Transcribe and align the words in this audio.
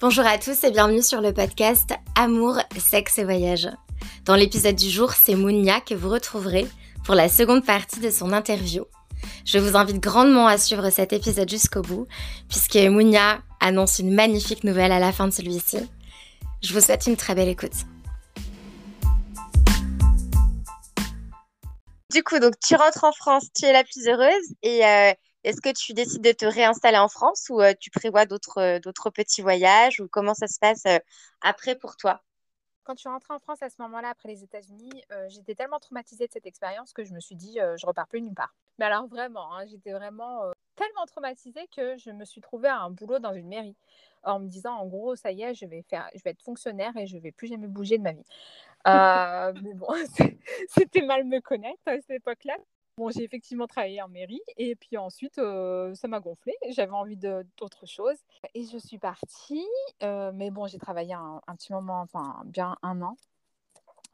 Bonjour 0.00 0.24
à 0.24 0.38
tous 0.38 0.62
et 0.62 0.70
bienvenue 0.70 1.02
sur 1.02 1.20
le 1.20 1.32
podcast 1.32 1.92
Amour, 2.14 2.60
sexe 2.78 3.18
et 3.18 3.24
voyage. 3.24 3.68
Dans 4.26 4.36
l'épisode 4.36 4.76
du 4.76 4.88
jour, 4.88 5.10
c'est 5.10 5.34
Mounia 5.34 5.80
que 5.80 5.94
vous 5.94 6.08
retrouverez 6.08 6.68
pour 7.04 7.16
la 7.16 7.28
seconde 7.28 7.66
partie 7.66 7.98
de 7.98 8.08
son 8.08 8.32
interview. 8.32 8.84
Je 9.44 9.58
vous 9.58 9.76
invite 9.76 9.98
grandement 9.98 10.46
à 10.46 10.56
suivre 10.56 10.88
cet 10.90 11.12
épisode 11.12 11.50
jusqu'au 11.50 11.82
bout, 11.82 12.06
puisque 12.48 12.76
Mounia 12.76 13.40
annonce 13.58 13.98
une 13.98 14.14
magnifique 14.14 14.62
nouvelle 14.62 14.92
à 14.92 15.00
la 15.00 15.10
fin 15.10 15.26
de 15.26 15.32
celui-ci. 15.32 15.78
Je 16.62 16.72
vous 16.72 16.80
souhaite 16.80 17.08
une 17.08 17.16
très 17.16 17.34
belle 17.34 17.48
écoute. 17.48 17.84
Du 22.12 22.22
coup, 22.22 22.38
donc 22.38 22.54
tu 22.64 22.76
rentres 22.76 23.02
en 23.02 23.12
France, 23.12 23.46
tu 23.52 23.66
es 23.66 23.72
la 23.72 23.82
plus 23.82 24.06
heureuse 24.06 24.54
et 24.62 24.86
euh, 24.86 25.12
est-ce 25.44 25.60
que 25.60 25.72
tu 25.72 25.94
décides 25.94 26.22
de 26.22 26.32
te 26.32 26.44
réinstaller 26.44 26.98
en 26.98 27.08
France 27.08 27.46
ou 27.50 27.60
euh, 27.60 27.72
tu 27.78 27.90
prévois 27.90 28.26
d'autres 28.26 28.60
euh, 28.60 28.78
d'autres 28.80 29.10
petits 29.10 29.42
voyages 29.42 30.00
ou 30.00 30.08
comment 30.08 30.34
ça 30.34 30.48
se 30.48 30.58
passe 30.58 30.84
euh, 30.86 30.98
après 31.40 31.76
pour 31.76 31.96
toi? 31.96 32.22
Quand 32.84 32.94
je 32.94 33.00
suis 33.00 33.08
rentrée 33.08 33.34
en 33.34 33.38
France 33.38 33.62
à 33.62 33.68
ce 33.68 33.76
moment-là, 33.80 34.08
après 34.08 34.30
les 34.30 34.42
États-Unis, 34.42 35.02
j'étais 35.28 35.54
tellement 35.54 35.78
traumatisée 35.78 36.26
de 36.26 36.32
cette 36.32 36.46
expérience 36.46 36.94
que 36.94 37.04
je 37.04 37.12
me 37.12 37.20
suis 37.20 37.34
dit, 37.34 37.58
je 37.76 37.84
repars 37.84 38.08
plus 38.08 38.22
nulle 38.22 38.32
part. 38.32 38.54
Mais 38.78 38.86
alors 38.86 39.06
vraiment, 39.08 39.54
hein, 39.54 39.66
j'étais 39.66 39.92
vraiment 39.92 40.50
tellement 40.74 41.04
traumatisée 41.04 41.68
que 41.76 41.98
je 41.98 42.10
me 42.10 42.24
suis 42.24 42.40
trouvée 42.40 42.68
à 42.68 42.78
un 42.78 42.88
boulot 42.88 43.18
dans 43.18 43.34
une 43.34 43.46
mairie 43.46 43.76
en 44.22 44.40
me 44.40 44.48
disant, 44.48 44.74
en 44.74 44.86
gros, 44.86 45.16
ça 45.16 45.32
y 45.32 45.42
est, 45.42 45.52
je 45.52 45.66
vais, 45.66 45.82
faire, 45.82 46.08
je 46.14 46.22
vais 46.22 46.30
être 46.30 46.40
fonctionnaire 46.40 46.96
et 46.96 47.06
je 47.06 47.18
vais 47.18 47.30
plus 47.30 47.48
jamais 47.48 47.66
bouger 47.66 47.98
de 47.98 48.04
ma 48.04 48.12
vie. 48.12 48.24
mais 49.62 49.74
bon, 49.74 49.88
c'était 50.68 51.02
mal 51.02 51.24
me 51.24 51.42
connaître 51.42 51.82
à 51.84 51.96
cette 51.96 52.22
époque-là. 52.22 52.56
Bon, 52.98 53.10
j'ai 53.10 53.22
effectivement 53.22 53.68
travaillé 53.68 54.02
en 54.02 54.08
mairie 54.08 54.40
et 54.56 54.74
puis 54.74 54.96
ensuite, 54.96 55.38
euh, 55.38 55.94
ça 55.94 56.08
m'a 56.08 56.18
gonflé. 56.18 56.52
J'avais 56.70 56.90
envie 56.90 57.16
d'autre 57.16 57.86
chose 57.86 58.16
et 58.54 58.64
je 58.64 58.76
suis 58.76 58.98
partie. 58.98 59.64
Euh, 60.02 60.32
mais 60.34 60.50
bon, 60.50 60.66
j'ai 60.66 60.78
travaillé 60.78 61.14
un, 61.14 61.40
petit 61.56 61.72
moment, 61.72 62.00
enfin 62.00 62.42
bien 62.46 62.76
un 62.82 63.00
an. 63.02 63.16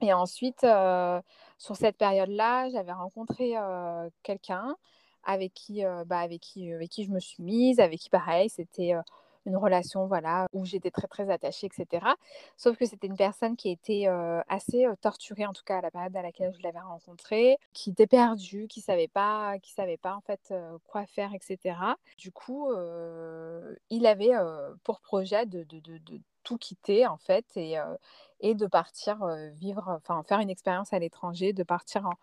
Et 0.03 0.12
ensuite, 0.12 0.64
euh, 0.64 1.19
sur 1.56 1.77
cette 1.77 1.97
période-là, 1.97 2.69
j'avais 2.69 2.92
rencontré 2.92 3.55
quelqu'un 4.23 4.77
avec 5.25 5.55
qui, 5.55 5.83
bah, 6.05 6.19
avec 6.19 6.42
qui, 6.42 6.70
avec 6.70 6.91
qui 6.91 7.05
je 7.05 7.11
me 7.11 7.20
suis 7.20 7.42
mise, 7.42 7.80
avec 7.80 8.01
qui 8.01 8.11
pareil, 8.11 8.51
c'était 8.51 8.92
une 9.47 9.56
relation 9.56 10.06
voilà 10.06 10.48
où 10.53 10.64
j'étais 10.64 10.91
très 10.91 11.06
très 11.06 11.31
attachée 11.31 11.67
etc 11.67 12.06
sauf 12.56 12.77
que 12.77 12.87
c'était 12.87 13.06
une 13.06 13.17
personne 13.17 13.56
qui 13.56 13.70
était 13.70 14.06
assez 14.48 14.86
torturée 15.01 15.47
en 15.47 15.53
tout 15.53 15.64
cas 15.64 15.78
à 15.78 15.81
la 15.81 15.91
période 15.91 16.17
à 16.17 16.23
laquelle 16.23 16.53
je 16.56 16.62
l'avais 16.62 16.81
rencontrée 16.81 17.56
qui 17.73 17.91
était 17.91 18.06
perdue 18.06 18.67
qui 18.69 18.81
savait 18.81 19.09
pas 19.09 19.59
qui 19.59 19.73
savait 19.73 19.97
pas 19.97 20.14
en 20.14 20.20
fait 20.20 20.55
quoi 20.86 21.06
faire 21.06 21.33
etc 21.34 21.77
du 22.19 22.33
coup 22.33 22.73
il 23.91 24.06
avait 24.06 24.33
pour 24.83 25.01
projet 25.01 25.47
de, 25.47 25.64
de, 25.64 25.81
de, 25.81 26.20
tout 26.42 26.58
quitter 26.58 27.06
en 27.06 27.17
fait 27.17 27.47
et, 27.56 27.77
et 28.41 28.55
de 28.55 28.67
partir 28.67 29.25
vivre 29.55 29.89
enfin 29.89 30.23
faire 30.25 30.41
une 30.41 30.51
expérience 30.51 30.92
à 30.92 30.98
l'étranger 30.98 31.53
de 31.53 31.62
partir 31.62 32.06
en, 32.06 32.14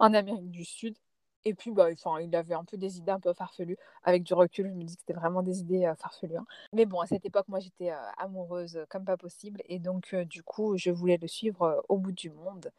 en 0.00 0.14
Amérique 0.14 0.50
du 0.50 0.64
Sud 0.64 0.96
et 1.44 1.54
puis, 1.54 1.70
bah, 1.70 1.88
il 2.20 2.36
avait 2.36 2.54
un 2.54 2.64
peu 2.64 2.76
des 2.76 2.98
idées 2.98 3.12
un 3.12 3.20
peu 3.20 3.32
farfelues. 3.32 3.78
Avec 4.04 4.22
du 4.22 4.34
recul, 4.34 4.68
je 4.68 4.74
me 4.74 4.84
dis 4.84 4.94
que 4.94 5.00
c'était 5.00 5.18
vraiment 5.18 5.42
des 5.42 5.60
idées 5.60 5.90
farfelues. 5.98 6.36
Hein. 6.36 6.46
Mais 6.72 6.84
bon, 6.84 7.00
à 7.00 7.06
cette 7.06 7.24
époque, 7.24 7.48
moi, 7.48 7.60
j'étais 7.60 7.92
amoureuse 8.18 8.84
comme 8.90 9.04
pas 9.04 9.16
possible. 9.16 9.62
Et 9.66 9.78
donc, 9.78 10.14
du 10.14 10.42
coup, 10.42 10.76
je 10.76 10.90
voulais 10.90 11.18
le 11.20 11.28
suivre 11.28 11.82
au 11.88 11.96
bout 11.96 12.12
du 12.12 12.30
monde. 12.30 12.70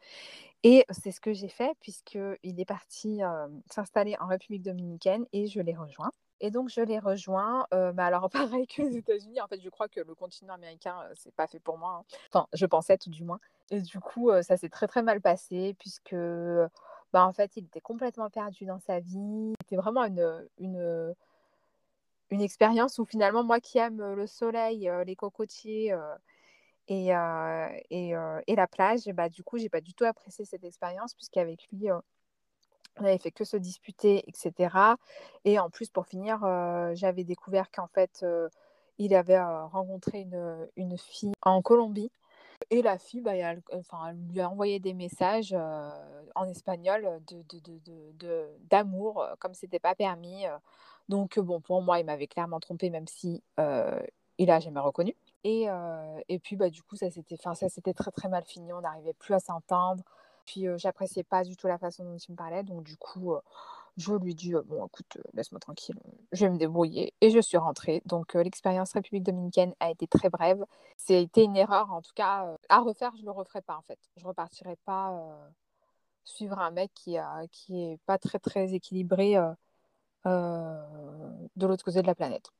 Et 0.62 0.84
c'est 0.90 1.10
ce 1.10 1.20
que 1.20 1.32
j'ai 1.32 1.48
fait, 1.48 1.76
puisqu'il 1.80 2.60
est 2.60 2.64
parti 2.64 3.20
s'installer 3.70 4.16
en 4.20 4.26
République 4.26 4.62
dominicaine 4.62 5.26
et 5.32 5.48
je 5.48 5.60
l'ai 5.60 5.74
rejoint. 5.74 6.12
Et 6.40 6.50
donc, 6.50 6.68
je 6.68 6.80
l'ai 6.80 7.00
rejoint. 7.00 7.66
bah 7.70 8.04
alors, 8.04 8.30
pareil 8.30 8.66
que 8.68 8.82
les 8.82 8.96
États-Unis, 8.96 9.40
en 9.40 9.48
fait, 9.48 9.60
je 9.60 9.68
crois 9.70 9.88
que 9.88 10.00
le 10.00 10.14
continent 10.14 10.54
américain, 10.54 10.96
c'est 11.14 11.34
pas 11.34 11.48
fait 11.48 11.60
pour 11.60 11.78
moi. 11.78 12.00
Hein. 12.00 12.16
Enfin, 12.32 12.46
je 12.52 12.66
pensais 12.66 12.96
tout 12.96 13.10
du 13.10 13.24
moins. 13.24 13.40
Et 13.70 13.80
du 13.80 13.98
coup, 13.98 14.30
ça 14.42 14.56
s'est 14.56 14.68
très, 14.68 14.86
très 14.86 15.02
mal 15.02 15.20
passé, 15.20 15.74
puisque 15.78 16.14
bah, 17.12 17.26
en 17.26 17.32
fait, 17.32 17.56
il 17.56 17.64
était 17.64 17.80
complètement 17.80 18.30
perdu 18.30 18.64
dans 18.64 18.78
sa 18.80 19.00
vie. 19.00 19.52
C'était 19.62 19.76
vraiment 19.76 20.04
une, 20.04 20.48
une, 20.58 21.14
une 22.30 22.40
expérience 22.40 22.98
où 22.98 23.04
finalement, 23.04 23.44
moi 23.44 23.60
qui 23.60 23.78
aime 23.78 24.14
le 24.14 24.26
soleil, 24.26 24.90
les 25.06 25.16
cocotiers 25.16 25.94
et, 26.88 27.08
et, 27.90 28.14
et, 28.46 28.56
la 28.56 28.66
plage, 28.66 29.04
bah, 29.08 29.28
du 29.28 29.42
coup, 29.42 29.58
j'ai 29.58 29.68
pas 29.68 29.80
du 29.80 29.94
tout 29.94 30.04
apprécié 30.04 30.44
cette 30.44 30.64
expérience 30.64 31.14
puisqu'avec 31.14 31.66
lui, 31.72 31.90
on 31.92 33.02
n'avait 33.02 33.18
fait 33.18 33.30
que 33.30 33.44
se 33.44 33.56
disputer, 33.56 34.24
etc. 34.28 34.74
Et 35.44 35.58
en 35.58 35.70
plus, 35.70 35.90
pour 35.90 36.06
finir, 36.06 36.40
j'avais 36.94 37.24
découvert 37.24 37.70
qu'en 37.70 37.88
fait, 37.88 38.24
il 38.98 39.14
avait 39.14 39.42
rencontré 39.42 40.20
une, 40.22 40.68
une 40.76 40.96
fille 40.98 41.32
en 41.42 41.60
Colombie 41.62 42.10
et 42.70 42.82
la 42.82 42.98
fille, 42.98 43.20
bah, 43.20 43.32
enfin, 43.72 44.08
elle 44.08 44.16
lui 44.32 44.40
a 44.40 44.48
envoyé 44.48 44.78
des 44.80 44.94
messages 44.94 45.54
euh, 45.56 45.90
en 46.34 46.48
espagnol 46.48 47.02
d'amour, 47.02 47.44
de, 47.48 47.58
de, 47.58 47.78
de, 47.78 48.12
de 48.18 49.22
euh, 49.22 49.36
comme 49.38 49.54
c'était 49.54 49.78
pas 49.78 49.94
permis. 49.94 50.46
Euh. 50.46 50.56
Donc, 51.08 51.38
bon, 51.38 51.60
pour 51.60 51.82
moi, 51.82 51.98
il 52.00 52.06
m'avait 52.06 52.26
clairement 52.26 52.60
trompé, 52.60 52.90
même 52.90 53.06
si 53.06 53.42
il 54.38 54.50
a 54.50 54.60
jamais 54.60 54.80
reconnu. 54.80 55.14
Et, 55.44 55.66
et 56.28 56.38
puis, 56.38 56.56
bah, 56.56 56.70
du 56.70 56.82
coup, 56.82 56.96
ça 56.96 57.10
s'était 57.10 57.36
très, 57.92 58.10
très 58.12 58.28
mal 58.28 58.44
fini. 58.44 58.72
On 58.72 58.80
n'arrivait 58.80 59.12
plus 59.12 59.34
à 59.34 59.40
s'entendre. 59.40 60.04
Puis, 60.46 60.66
j'appréciais 60.76 61.24
pas 61.24 61.42
du 61.42 61.56
tout 61.56 61.66
la 61.66 61.76
façon 61.76 62.04
dont 62.04 62.16
il 62.16 62.30
me 62.30 62.36
parlait. 62.36 62.62
Donc, 62.62 62.84
du 62.84 62.96
coup, 62.96 63.34
je 63.96 64.12
lui 64.14 64.34
dis 64.34 64.54
bon 64.66 64.86
écoute 64.86 65.18
laisse-moi 65.34 65.60
tranquille 65.60 65.98
je 66.32 66.46
vais 66.46 66.50
me 66.50 66.58
débrouiller 66.58 67.12
et 67.20 67.30
je 67.30 67.40
suis 67.40 67.58
rentrée. 67.58 68.02
Donc 68.06 68.34
l'expérience 68.34 68.92
République 68.92 69.24
dominicaine 69.24 69.74
a 69.80 69.90
été 69.90 70.06
très 70.06 70.30
brève. 70.30 70.64
C'était 70.96 71.44
une 71.44 71.56
erreur 71.56 71.92
en 71.92 72.00
tout 72.00 72.12
cas 72.14 72.46
à 72.68 72.80
refaire 72.80 73.12
je 73.18 73.24
le 73.24 73.30
referai 73.30 73.60
pas 73.62 73.76
en 73.76 73.82
fait. 73.82 73.98
Je 74.16 74.26
repartirai 74.26 74.76
pas 74.84 75.12
suivre 76.24 76.58
un 76.58 76.70
mec 76.70 76.90
qui 76.94 77.18
a 77.18 77.42
qui 77.50 77.82
est 77.82 77.98
pas 78.06 78.18
très 78.18 78.38
très 78.38 78.72
équilibré 78.74 79.36
de 80.24 81.66
l'autre 81.66 81.84
côté 81.84 82.00
de 82.00 82.06
la 82.06 82.14
planète. 82.14 82.50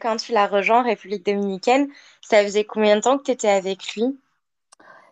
Quand 0.00 0.16
tu 0.16 0.32
l'as 0.32 0.46
rejoint 0.46 0.82
République 0.82 1.24
dominicaine 1.26 1.88
ça 2.22 2.42
faisait 2.42 2.64
combien 2.64 2.96
de 2.96 3.02
temps 3.02 3.18
que 3.18 3.24
tu 3.24 3.32
étais 3.32 3.48
avec 3.48 3.94
lui? 3.94 4.18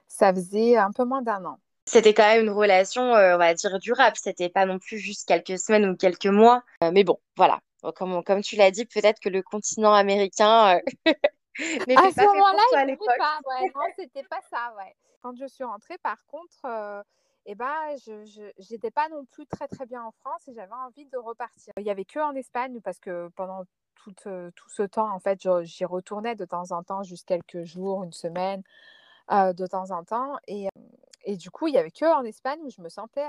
Ça 0.09 0.32
faisait 0.32 0.76
un 0.76 0.92
peu 0.92 1.04
moins 1.04 1.22
d'un 1.22 1.44
an 1.44 1.59
c'était 1.86 2.14
quand 2.14 2.24
même 2.24 2.42
une 2.42 2.50
relation, 2.50 3.14
euh, 3.14 3.36
on 3.36 3.38
va 3.38 3.54
dire, 3.54 3.78
durable. 3.78 4.16
C'était 4.16 4.48
pas 4.48 4.66
non 4.66 4.78
plus 4.78 4.98
juste 4.98 5.26
quelques 5.26 5.58
semaines 5.58 5.88
ou 5.88 5.97
quelques 5.97 6.26
mois. 6.26 6.62
Euh, 6.82 6.91
mais 6.92 7.04
bon, 7.04 7.19
voilà. 7.36 7.60
Comme, 7.94 8.24
comme 8.24 8.42
tu 8.42 8.56
l'as 8.56 8.72
dit, 8.72 8.84
peut-être 8.84 9.20
que 9.20 9.28
le 9.28 9.42
continent 9.42 9.94
américain 9.94 10.78
euh, 10.78 10.80
n'était 11.86 11.94
pas 11.94 12.10
fait 12.10 12.24
pour 12.24 12.34
toi 12.34 12.78
à 12.78 12.84
l'époque. 12.84 13.08
Ouais, 13.08 13.70
non, 13.72 13.82
c'était 13.97 14.24
pas 14.24 14.41
ça, 14.50 14.74
ouais. 14.76 14.97
Quand 15.22 15.36
je 15.36 15.47
suis 15.47 15.62
rentrée, 15.62 15.97
par 15.98 16.19
contre, 16.26 17.04
eh 17.44 17.54
ben, 17.54 17.72
je 18.04 18.72
n'étais 18.72 18.91
pas 18.91 19.08
non 19.08 19.24
plus 19.26 19.47
très 19.47 19.68
très 19.68 19.86
bien 19.86 20.03
en 20.03 20.10
France 20.10 20.48
et 20.48 20.54
j'avais 20.54 20.72
envie 20.72 21.06
de 21.06 21.18
repartir. 21.18 21.72
Il 21.78 21.84
y 21.84 21.91
avait 21.91 22.04
que 22.04 22.18
en 22.18 22.34
Espagne 22.34 22.80
parce 22.80 22.98
que 22.98 23.28
pendant 23.36 23.62
tout, 23.94 24.12
tout 24.14 24.68
ce 24.68 24.82
temps, 24.82 25.12
en 25.12 25.20
fait, 25.20 25.48
j'y 25.62 25.84
retournais 25.84 26.34
de 26.34 26.44
temps 26.44 26.72
en 26.72 26.82
temps, 26.82 27.04
juste 27.04 27.28
quelques 27.28 27.62
jours, 27.62 28.03
une 28.03 28.12
semaine, 28.12 28.62
de 29.30 29.66
temps 29.66 29.92
en 29.92 30.03
temps. 30.03 30.38
Et, 30.48 30.68
et 31.26 31.37
du 31.37 31.50
coup, 31.50 31.66
il 31.66 31.75
y 31.75 31.78
avait 31.78 31.91
que 31.91 32.06
en 32.06 32.25
Espagne 32.25 32.60
où 32.62 32.70
je 32.70 32.81
me 32.81 32.88
sentais, 32.88 33.26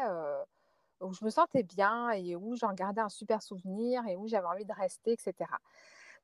où 1.02 1.14
je 1.14 1.26
me 1.26 1.30
sentais 1.32 1.64
bien 1.64 2.12
et 2.12 2.36
où 2.36 2.56
j'en 2.56 2.74
gardais 2.74 3.02
un 3.02 3.10
super 3.10 3.42
souvenir 3.42 4.06
et 4.08 4.16
où 4.16 4.28
j'avais 4.28 4.48
envie 4.48 4.66
de 4.66 4.74
rester, 4.74 5.14
etc. 5.14 5.34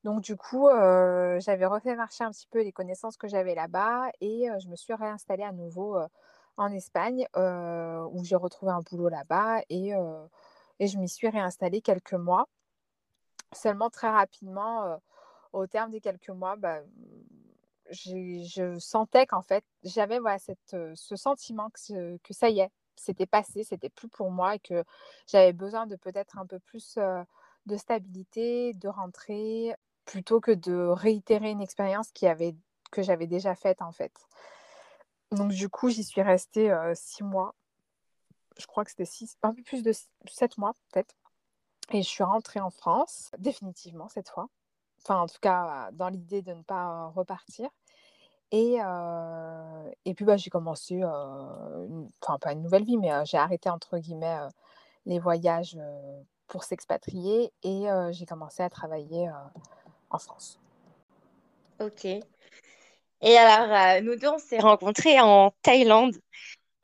Donc 0.04 0.22
du 0.22 0.38
coup, 0.38 0.70
j'avais 0.70 1.66
refait 1.66 1.96
marcher 1.96 2.24
un 2.24 2.32
petit 2.32 2.48
peu 2.48 2.62
les 2.62 2.72
connaissances 2.72 3.18
que 3.18 3.28
j'avais 3.28 3.56
là-bas 3.56 4.12
et 4.22 4.48
je 4.60 4.68
me 4.70 4.76
suis 4.76 4.94
réinstallée 4.94 5.44
à 5.44 5.52
nouveau 5.52 5.98
en 6.58 6.72
Espagne 6.72 7.28
où 7.36 8.24
j'ai 8.24 8.36
retrouvé 8.36 8.72
un 8.72 8.82
boulot 8.82 9.10
là-bas 9.10 9.62
et, 9.70 9.94
et 10.80 10.88
je 10.88 10.98
m'y 11.00 11.10
suis 11.10 11.28
réinstallée 11.28 11.82
quelques 11.82 12.14
mois. 12.14 12.48
Seulement 13.52 13.90
très 13.90 14.10
rapidement, 14.10 15.00
au 15.54 15.66
terme 15.66 15.90
des 15.92 16.02
quelques 16.02 16.30
mois, 16.30 16.56
bah, 16.56 16.82
je 17.94 18.78
sentais 18.80 19.26
qu'en 19.26 19.42
fait, 19.42 19.64
j'avais 19.84 20.20
voilà, 20.20 20.40
cette, 20.40 20.76
ce 20.96 21.16
sentiment 21.16 21.70
que, 21.70 22.18
que 22.18 22.34
ça 22.34 22.50
y 22.50 22.60
est, 22.60 22.72
c'était 22.96 23.26
passé, 23.26 23.64
c'était 23.64 23.90
plus 23.90 24.10
pour 24.10 24.32
moi 24.32 24.56
et 24.56 24.60
que 24.60 24.84
j'avais 25.28 25.54
besoin 25.54 25.88
de 25.88 25.96
peut-être 25.96 26.38
un 26.38 26.46
peu 26.46 26.60
plus 26.60 26.98
de 27.66 27.78
stabilité, 27.78 28.74
de 28.74 28.88
rentrer, 28.88 29.76
plutôt 30.06 30.40
que 30.42 30.52
de 30.52 30.74
réitérer 30.74 31.52
une 31.52 31.62
expérience 31.62 32.12
qui 32.12 32.28
avait, 32.28 32.56
que 32.92 33.02
j'avais 33.02 33.28
déjà 33.28 33.56
faite 33.56 33.82
en 33.82 33.92
fait. 33.92 34.14
Donc 35.32 35.52
du 35.52 35.70
coup, 35.70 35.90
j'y 35.90 36.04
suis 36.04 36.22
restée 36.22 36.72
six 36.94 37.24
mois. 37.24 37.56
Je 38.58 38.68
crois 38.68 38.84
que 38.84 38.92
c'était 38.92 39.06
six, 39.06 39.36
un 39.42 39.54
peu 39.54 39.64
plus 39.64 39.82
de 39.82 39.94
sept 40.28 40.58
mois 40.58 40.74
peut-être. 40.92 41.16
Et 41.92 42.02
je 42.02 42.08
suis 42.08 42.24
rentrée 42.24 42.60
en 42.60 42.70
France, 42.70 43.32
définitivement 43.40 44.08
cette 44.10 44.30
fois. 44.30 44.48
Enfin, 45.06 45.22
en 45.22 45.28
tout 45.28 45.40
cas, 45.42 45.90
dans 45.92 46.10
l'idée 46.10 46.42
de 46.42 46.54
ne 46.54 46.62
pas 46.62 47.08
repartir. 47.16 47.70
Et, 48.52 48.78
et 50.06 50.14
puis, 50.14 50.26
bah, 50.26 50.38
j'ai 50.38 50.50
commencé, 50.50 51.04
enfin, 51.04 52.38
pas 52.40 52.54
une 52.54 52.62
nouvelle 52.62 52.84
vie, 52.84 52.98
mais 52.98 53.12
j'ai 53.26 53.38
arrêté, 53.38 53.70
entre 53.70 53.98
guillemets, 53.98 54.38
les 55.06 55.20
voyages 55.20 55.78
pour 56.48 56.64
s'expatrier 56.64 57.52
et 57.64 57.88
j'ai 58.12 58.26
commencé 58.26 58.62
à 58.64 58.70
travailler 58.70 59.30
en 60.10 60.20
France. 60.20 60.60
Ok. 61.80 62.06
Et 62.06 63.38
alors, 63.38 64.04
nous 64.04 64.16
deux, 64.16 64.30
on 64.30 64.38
s'est 64.38 64.60
rencontrés 64.60 65.20
en 65.20 65.52
Thaïlande. 65.64 66.16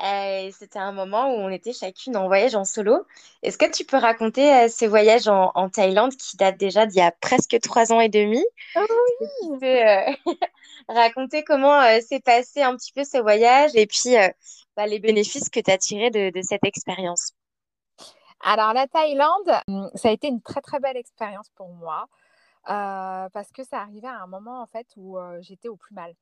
Euh, 0.01 0.49
c'était 0.57 0.79
un 0.79 0.93
moment 0.93 1.33
où 1.33 1.39
on 1.39 1.49
était 1.49 1.73
chacune 1.73 2.15
en 2.15 2.27
voyage 2.27 2.55
en 2.55 2.63
solo. 2.63 3.05
Est-ce 3.43 3.57
que 3.57 3.69
tu 3.69 3.83
peux 3.83 3.97
raconter 3.97 4.53
euh, 4.53 4.67
ce 4.69 4.85
voyage 4.85 5.27
en, 5.27 5.51
en, 5.55 5.69
Thaïlande 5.69 6.15
qui 6.15 6.37
date 6.37 6.57
déjà 6.57 6.85
d'il 6.85 6.99
y 6.99 7.01
a 7.01 7.11
presque 7.11 7.59
trois 7.61 7.91
ans 7.91 7.99
et 7.99 8.07
demi? 8.07 8.43
Oh 8.77 8.85
oui. 9.19 9.27
Tu 9.41 9.59
peux 9.59 9.65
euh, 9.65 10.11
raconter 10.87 11.43
comment 11.43 11.81
s'est 11.99 12.21
passé 12.21 12.61
un 12.61 12.77
petit 12.77 12.93
peu 12.93 13.03
ce 13.03 13.17
voyage 13.17 13.71
et 13.75 13.87
puis 13.87 14.15
bah, 14.77 14.87
les 14.87 14.99
bénéfices 14.99 15.49
que 15.49 15.59
tu 15.59 15.69
as 15.69 15.77
tirés 15.77 16.11
de, 16.11 16.29
de 16.29 16.41
cette 16.43 16.63
expérience? 16.63 17.33
Alors 18.41 18.71
la 18.71 18.87
Thaïlande, 18.87 19.51
hum, 19.67 19.91
ça 19.95 20.07
a 20.07 20.11
été 20.11 20.29
une 20.29 20.41
très 20.41 20.61
très 20.61 20.79
belle 20.79 20.97
expérience 20.97 21.49
pour 21.55 21.67
moi 21.69 22.07
parce 22.65 23.51
que 23.51 23.63
ça 23.63 23.79
arrivait 23.81 24.07
à 24.07 24.21
un 24.21 24.27
moment 24.27 24.61
en 24.61 24.67
fait 24.67 24.87
où 24.95 25.17
j'étais 25.41 25.67
au 25.67 25.75
plus 25.75 25.93
mal 25.93 26.13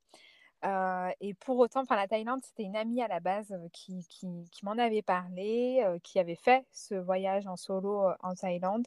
et 1.22 1.34
pour 1.36 1.58
autant, 1.60 1.82
enfin, 1.82 1.96
la 1.96 2.08
Thaïlande, 2.08 2.42
c'était 2.44 2.64
une 2.64 2.76
amie 2.76 3.02
à 3.02 3.08
la 3.08 3.20
base 3.20 3.54
qui, 3.74 4.06
qui, 4.10 4.50
qui 4.52 4.66
m'en 4.66 4.78
avait 4.78 5.02
parlé, 5.02 5.84
qui 6.04 6.20
avait 6.20 6.36
fait 6.36 6.66
ce 6.72 6.96
voyage 6.96 7.48
en 7.48 7.56
solo 7.56 8.10
en 8.22 8.36
Thaïlande 8.36 8.86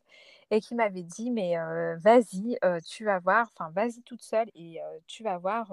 et 0.50 0.60
qui 0.60 0.74
m'avait 0.74 1.02
dit 1.02 1.30
Mais 1.30 1.56
vas-y, 1.98 2.58
tu 2.86 3.04
vas 3.04 3.18
voir, 3.18 3.48
enfin, 3.54 3.70
vas-y 3.70 4.02
toute 4.02 4.22
seule 4.22 4.48
et 4.54 4.80
tu 5.06 5.22
vas 5.22 5.38
voir, 5.38 5.72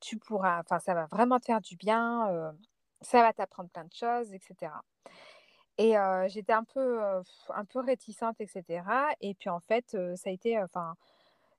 tu 0.00 0.18
pourras, 0.18 0.60
enfin, 0.60 0.78
ça 0.78 0.94
va 0.94 1.06
vraiment 1.06 1.38
te 1.38 1.46
faire 1.46 1.60
du 1.60 1.76
bien, 1.76 2.54
ça 3.00 3.22
va 3.22 3.32
t'apprendre 3.32 3.70
plein 3.70 3.84
de 3.84 3.92
choses, 3.92 4.32
etc. 4.34 4.72
Et 5.78 5.94
j'étais 6.28 6.52
un 6.52 6.64
peu, 6.64 7.00
un 7.50 7.64
peu 7.64 7.80
réticente, 7.80 8.40
etc. 8.40 8.82
Et 9.20 9.34
puis 9.34 9.48
en 9.48 9.60
fait, 9.60 9.96
ça 10.16 10.28
a 10.28 10.32
été, 10.32 10.60
enfin, 10.62 10.96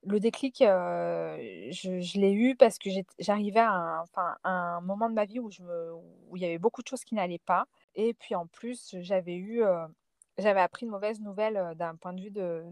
le 0.03 0.19
déclic, 0.19 0.57
je, 0.59 2.19
l'ai 2.19 2.31
eu 2.31 2.55
parce 2.55 2.77
que 2.79 2.89
j'arrivais 3.19 3.59
à, 3.59 4.03
un, 4.43 4.81
moment 4.81 5.09
de 5.09 5.13
ma 5.13 5.25
vie 5.25 5.39
où 5.39 5.49
il 6.35 6.41
y 6.41 6.45
avait 6.45 6.57
beaucoup 6.57 6.81
de 6.81 6.87
choses 6.87 7.03
qui 7.03 7.15
n'allaient 7.15 7.39
pas. 7.39 7.65
Et 7.95 8.13
puis 8.13 8.35
en 8.35 8.47
plus, 8.47 8.95
j'avais 9.01 9.35
eu, 9.35 9.63
j'avais 10.37 10.61
appris 10.61 10.85
une 10.85 10.91
mauvaise 10.91 11.19
nouvelle 11.21 11.73
d'un 11.75 11.95
point 11.95 12.13
de 12.13 12.21
vue 12.21 12.31
de, 12.31 12.63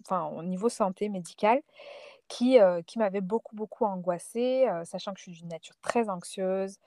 enfin, 0.00 0.26
au 0.26 0.42
niveau 0.42 0.68
santé 0.68 1.08
médicale, 1.08 1.62
qui, 2.28 2.58
qui 2.86 2.98
m'avait 2.98 3.20
beaucoup, 3.20 3.56
beaucoup 3.56 3.84
angoissée, 3.84 4.66
sachant 4.84 5.12
que 5.12 5.18
je 5.18 5.24
suis 5.24 5.32
d'une 5.32 5.48
nature 5.48 5.76
très 5.80 6.08
anxieuse. 6.10 6.78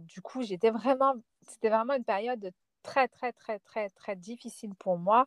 du 0.00 0.20
coup, 0.22 0.42
j'étais 0.42 0.70
vraiment, 0.70 1.14
c'était 1.48 1.68
vraiment 1.68 1.94
une 1.94 2.04
période 2.04 2.52
très, 2.82 3.08
très, 3.08 3.32
très, 3.32 3.58
très, 3.58 3.90
très 3.90 4.16
difficile 4.16 4.74
pour 4.74 4.96
moi 4.96 5.26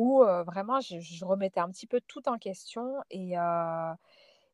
où 0.00 0.24
vraiment 0.46 0.80
je, 0.80 1.24
remettais 1.26 1.60
un 1.60 1.68
petit 1.68 1.86
peu 1.86 2.00
tout 2.00 2.26
en 2.26 2.38
question 2.38 2.96
et, 3.10 3.34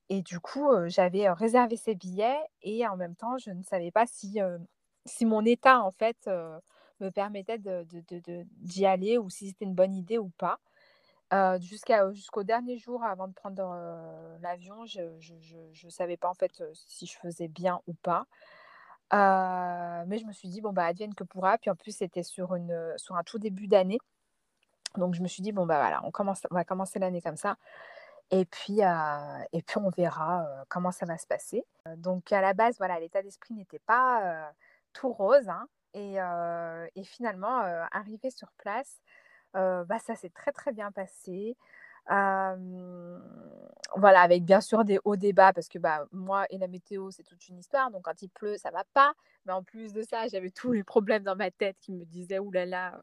et 0.08 0.22
du 0.22 0.40
coup 0.40 0.68
j'avais 0.86 1.30
réservé 1.30 1.76
ces 1.76 1.94
billets 1.94 2.40
et 2.62 2.84
en 2.88 2.96
même 2.96 3.14
temps 3.14 3.38
je 3.38 3.50
ne 3.50 3.62
savais 3.62 3.92
pas 3.92 4.06
si, 4.06 4.40
si 5.04 5.24
mon 5.24 5.44
état 5.44 5.80
en 5.80 5.92
fait 5.92 6.28
me 6.98 7.10
permettait 7.10 7.58
d'y 7.58 8.80
de, 8.80 8.86
aller 8.86 9.18
ou 9.18 9.30
si 9.30 9.48
c'était 9.48 9.66
une 9.66 9.74
bonne 9.74 9.94
idée 9.94 10.18
ou 10.18 10.30
pas. 10.30 10.58
jusqu'au 11.60 12.42
dernier 12.42 12.76
jour 12.76 13.04
avant 13.04 13.28
de 13.28 13.32
prendre 13.32 13.62
l'avion, 14.40 14.84
je 14.84 15.02
ne 15.84 15.90
savais 15.90 16.16
pas 16.16 16.28
en 16.28 16.34
fait 16.34 16.60
si 16.74 17.06
je 17.06 17.16
faisais 17.18 17.46
bien 17.46 17.80
ou 17.86 17.94
pas. 17.94 18.26
mais 19.12 20.18
je 20.18 20.26
me 20.26 20.32
suis 20.32 20.48
dit, 20.48 20.60
bon, 20.60 20.72
bah, 20.72 20.86
advienne 20.86 21.14
que 21.14 21.22
pourra. 21.22 21.56
Puis 21.58 21.70
en 21.70 21.76
plus, 21.76 21.96
c'était 21.96 22.24
sur, 22.24 22.56
sur 22.96 23.14
un 23.14 23.22
tout 23.22 23.38
début 23.38 23.68
d'année. 23.68 23.98
Donc 24.98 25.14
je 25.14 25.22
me 25.22 25.28
suis 25.28 25.42
dit, 25.42 25.52
bon, 25.52 25.66
bah 25.66 25.78
voilà, 25.78 26.00
on, 26.04 26.10
commence, 26.10 26.40
on 26.50 26.54
va 26.54 26.64
commencer 26.64 26.98
l'année 26.98 27.22
comme 27.22 27.36
ça. 27.36 27.56
Et 28.30 28.44
puis, 28.44 28.82
euh, 28.82 29.44
et 29.52 29.62
puis 29.62 29.78
on 29.78 29.88
verra 29.90 30.44
euh, 30.44 30.64
comment 30.68 30.90
ça 30.90 31.06
va 31.06 31.16
se 31.16 31.26
passer. 31.26 31.64
Donc 31.96 32.32
à 32.32 32.40
la 32.40 32.54
base, 32.54 32.76
voilà, 32.78 32.98
l'état 32.98 33.22
d'esprit 33.22 33.54
n'était 33.54 33.78
pas 33.78 34.24
euh, 34.24 34.50
tout 34.92 35.12
rose. 35.12 35.48
Hein, 35.48 35.68
et, 35.94 36.16
et, 36.94 37.04
finalement, 37.04 37.60
arrivé 37.90 38.30
sur 38.30 38.52
place, 38.58 39.00
bah, 39.54 39.98
ça 40.04 40.14
s'est 40.14 40.28
très 40.28 40.52
très 40.52 40.72
bien 40.72 40.92
passé. 40.92 41.56
voilà, 42.06 44.20
avec 44.20 44.44
bien 44.44 44.60
sûr 44.60 44.84
des 44.84 44.98
hauts 45.04 45.16
débats, 45.16 45.54
parce 45.54 45.68
que 45.68 45.78
bah, 45.78 46.06
moi 46.12 46.44
et 46.50 46.58
la 46.58 46.68
météo, 46.68 47.10
c'est 47.10 47.22
toute 47.22 47.48
une 47.48 47.58
histoire. 47.58 47.90
Donc 47.90 48.02
quand 48.02 48.20
il 48.20 48.28
pleut, 48.28 48.58
ça 48.58 48.70
va 48.70 48.84
pas. 48.92 49.14
Mais 49.46 49.52
en 49.52 49.62
plus 49.62 49.94
de 49.94 50.02
ça, 50.02 50.28
j'avais 50.28 50.50
tous 50.50 50.72
les 50.72 50.84
problèmes 50.84 51.22
dans 51.22 51.36
ma 51.36 51.50
tête 51.50 51.78
qui 51.80 51.92
me 51.92 52.04
disaient, 52.04 52.40
oulala, 52.40 52.66
là 52.66 52.90
là, 52.90 53.02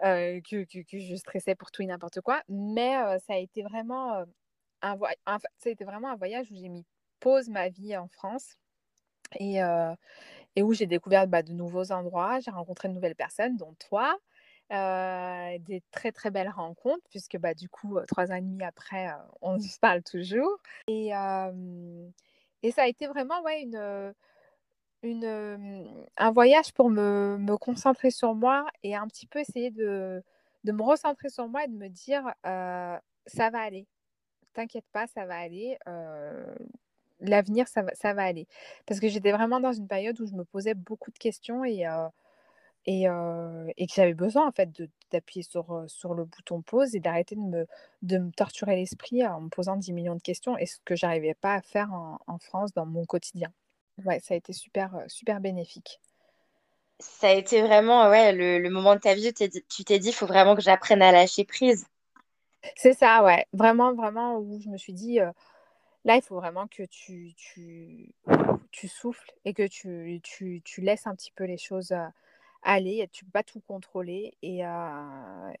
que, 0.00 0.64
que, 0.64 0.98
je 0.98 1.14
stressais 1.14 1.54
pour 1.54 1.70
tout 1.70 1.82
et 1.82 1.86
n'importe 1.86 2.20
quoi. 2.20 2.42
Mais 2.48 2.94
ça 3.26 3.34
a 3.34 3.38
été 3.38 3.62
vraiment 3.62 4.24
un, 4.82 4.96
voyage 4.96 5.16
ça 5.26 5.38
a 5.66 5.70
été 5.70 5.84
vraiment 5.84 6.10
un 6.10 6.16
voyage 6.16 6.50
où 6.50 6.54
j'ai 6.54 6.68
mis 6.68 6.84
pause 7.20 7.48
ma 7.48 7.68
vie 7.68 7.96
en 7.96 8.08
France 8.08 8.56
et, 9.38 9.58
et 10.56 10.62
où 10.62 10.72
j'ai 10.72 10.86
découvert 10.86 11.26
bah, 11.26 11.42
de 11.42 11.52
nouveaux 11.52 11.92
endroits. 11.92 12.40
J'ai 12.40 12.50
rencontré 12.50 12.88
de 12.88 12.94
nouvelles 12.94 13.16
personnes, 13.16 13.56
dont 13.56 13.74
toi. 13.78 14.16
des 14.70 15.82
très 15.90 16.12
très 16.12 16.30
belles 16.30 16.50
rencontres 16.50 17.04
puisque 17.10 17.38
bah, 17.38 17.54
du 17.54 17.68
coup 17.68 17.98
trois 18.06 18.30
ans 18.30 18.36
et 18.36 18.40
demi 18.40 18.62
après 18.62 19.08
on 19.40 19.58
se 19.60 19.78
parle 19.78 20.02
toujours 20.02 20.58
et, 20.86 21.10
et 22.62 22.70
ça 22.70 22.82
a 22.82 22.86
été 22.86 23.06
vraiment 23.06 23.42
ouais, 23.42 23.62
une, 23.62 24.14
une, 25.02 25.86
un 26.16 26.30
voyage 26.30 26.72
pour 26.72 26.90
me, 26.90 27.36
me, 27.38 27.56
concentrer 27.56 28.10
sur 28.10 28.34
moi 28.34 28.66
et 28.82 28.96
un 28.96 29.06
petit 29.06 29.26
peu 29.26 29.38
essayer 29.38 29.70
de, 29.70 30.22
de 30.64 30.72
me 30.72 30.82
recentrer 30.82 31.28
sur 31.28 31.48
moi 31.48 31.64
et 31.64 31.68
de 31.68 31.76
me 31.76 31.88
dire 31.88 32.24
ça 32.44 33.50
va 33.50 33.60
aller. 33.60 33.86
T'inquiète 34.54 34.86
pas, 34.92 35.06
ça 35.06 35.26
va 35.26 35.38
aller. 35.38 35.78
L'avenir, 37.20 37.66
ça 37.68 37.82
va, 37.82 37.94
ça 37.94 38.14
va 38.14 38.24
aller. 38.24 38.46
Parce 38.86 39.00
que 39.00 39.08
j'étais 39.08 39.32
vraiment 39.32 39.60
dans 39.60 39.72
une 39.72 39.88
période 39.88 40.20
où 40.20 40.26
je 40.26 40.34
me 40.34 40.44
posais 40.44 40.74
beaucoup 40.74 41.10
de 41.10 41.18
questions 41.18 41.64
et, 41.64 41.84
et, 42.86 43.04
et 43.04 43.86
que 43.86 43.92
j'avais 43.94 44.14
besoin 44.14 44.48
en 44.48 44.52
fait 44.52 44.70
d'appuyer 45.12 45.42
sur, 45.42 45.84
sur 45.88 46.14
le 46.14 46.24
bouton 46.24 46.62
pause 46.62 46.94
et 46.94 47.00
d'arrêter 47.00 47.36
de 47.36 47.40
me, 47.40 47.66
de 48.02 48.18
me 48.18 48.30
torturer 48.32 48.76
l'esprit 48.76 49.26
en 49.26 49.42
me 49.42 49.48
posant 49.48 49.76
10 49.76 49.92
millions 49.92 50.16
de 50.16 50.22
questions 50.22 50.56
et 50.58 50.66
ce 50.66 50.78
que 50.84 50.96
j'arrivais 50.96 51.34
pas 51.34 51.54
à 51.54 51.62
faire 51.62 51.92
en, 51.92 52.18
en 52.26 52.38
France 52.38 52.72
dans 52.72 52.86
mon 52.86 53.04
quotidien. 53.04 53.52
Ouais, 54.04 54.20
ça 54.20 54.34
a 54.34 54.36
été 54.36 54.52
super, 54.52 54.94
super 55.08 55.40
bénéfique. 55.40 56.00
Ça 57.00 57.28
a 57.28 57.32
été 57.32 57.62
vraiment 57.62 58.08
ouais, 58.08 58.32
le, 58.32 58.68
moment 58.70 58.94
de 58.94 59.00
ta 59.00 59.14
vie 59.14 59.28
où 59.28 59.60
tu 59.68 59.84
t'es 59.84 59.98
dit, 59.98 60.08
il 60.08 60.14
faut 60.14 60.26
vraiment 60.26 60.56
que 60.56 60.62
j'apprenne 60.62 61.02
à 61.02 61.12
lâcher 61.12 61.44
prise. 61.44 61.86
C'est 62.76 62.92
ça, 62.92 63.22
ouais. 63.22 63.46
Vraiment, 63.52 63.94
vraiment, 63.94 64.38
où 64.38 64.60
je 64.60 64.68
me 64.68 64.76
suis 64.76 64.92
dit, 64.92 65.18
là, 66.04 66.16
il 66.16 66.22
faut 66.22 66.36
vraiment 66.36 66.66
que 66.66 66.82
tu, 66.84 67.34
tu, 67.36 68.12
tu 68.72 68.88
souffles 68.88 69.32
et 69.44 69.54
que 69.54 69.66
tu, 69.66 70.20
tu, 70.22 70.60
tu, 70.64 70.80
laisses 70.80 71.06
un 71.06 71.14
petit 71.14 71.30
peu 71.30 71.44
les 71.44 71.58
choses 71.58 71.94
aller. 72.62 73.08
Tu 73.12 73.24
ne 73.24 73.28
peux 73.28 73.32
pas 73.32 73.44
tout 73.44 73.60
contrôler. 73.60 74.34
Et, 74.42 74.62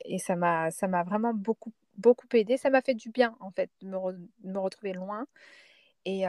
et 0.04 0.18
ça 0.18 0.34
m'a 0.34 1.02
vraiment 1.04 1.34
beaucoup, 1.34 1.72
beaucoup 1.96 2.26
aidé. 2.34 2.56
Ça 2.56 2.70
m'a 2.70 2.82
fait 2.82 2.94
du 2.94 3.10
bien, 3.10 3.36
en 3.38 3.52
fait, 3.52 3.70
de 3.80 3.86
me, 3.86 4.12
de 4.12 4.52
me 4.52 4.58
retrouver 4.58 4.92
loin 4.92 5.26
et, 6.04 6.24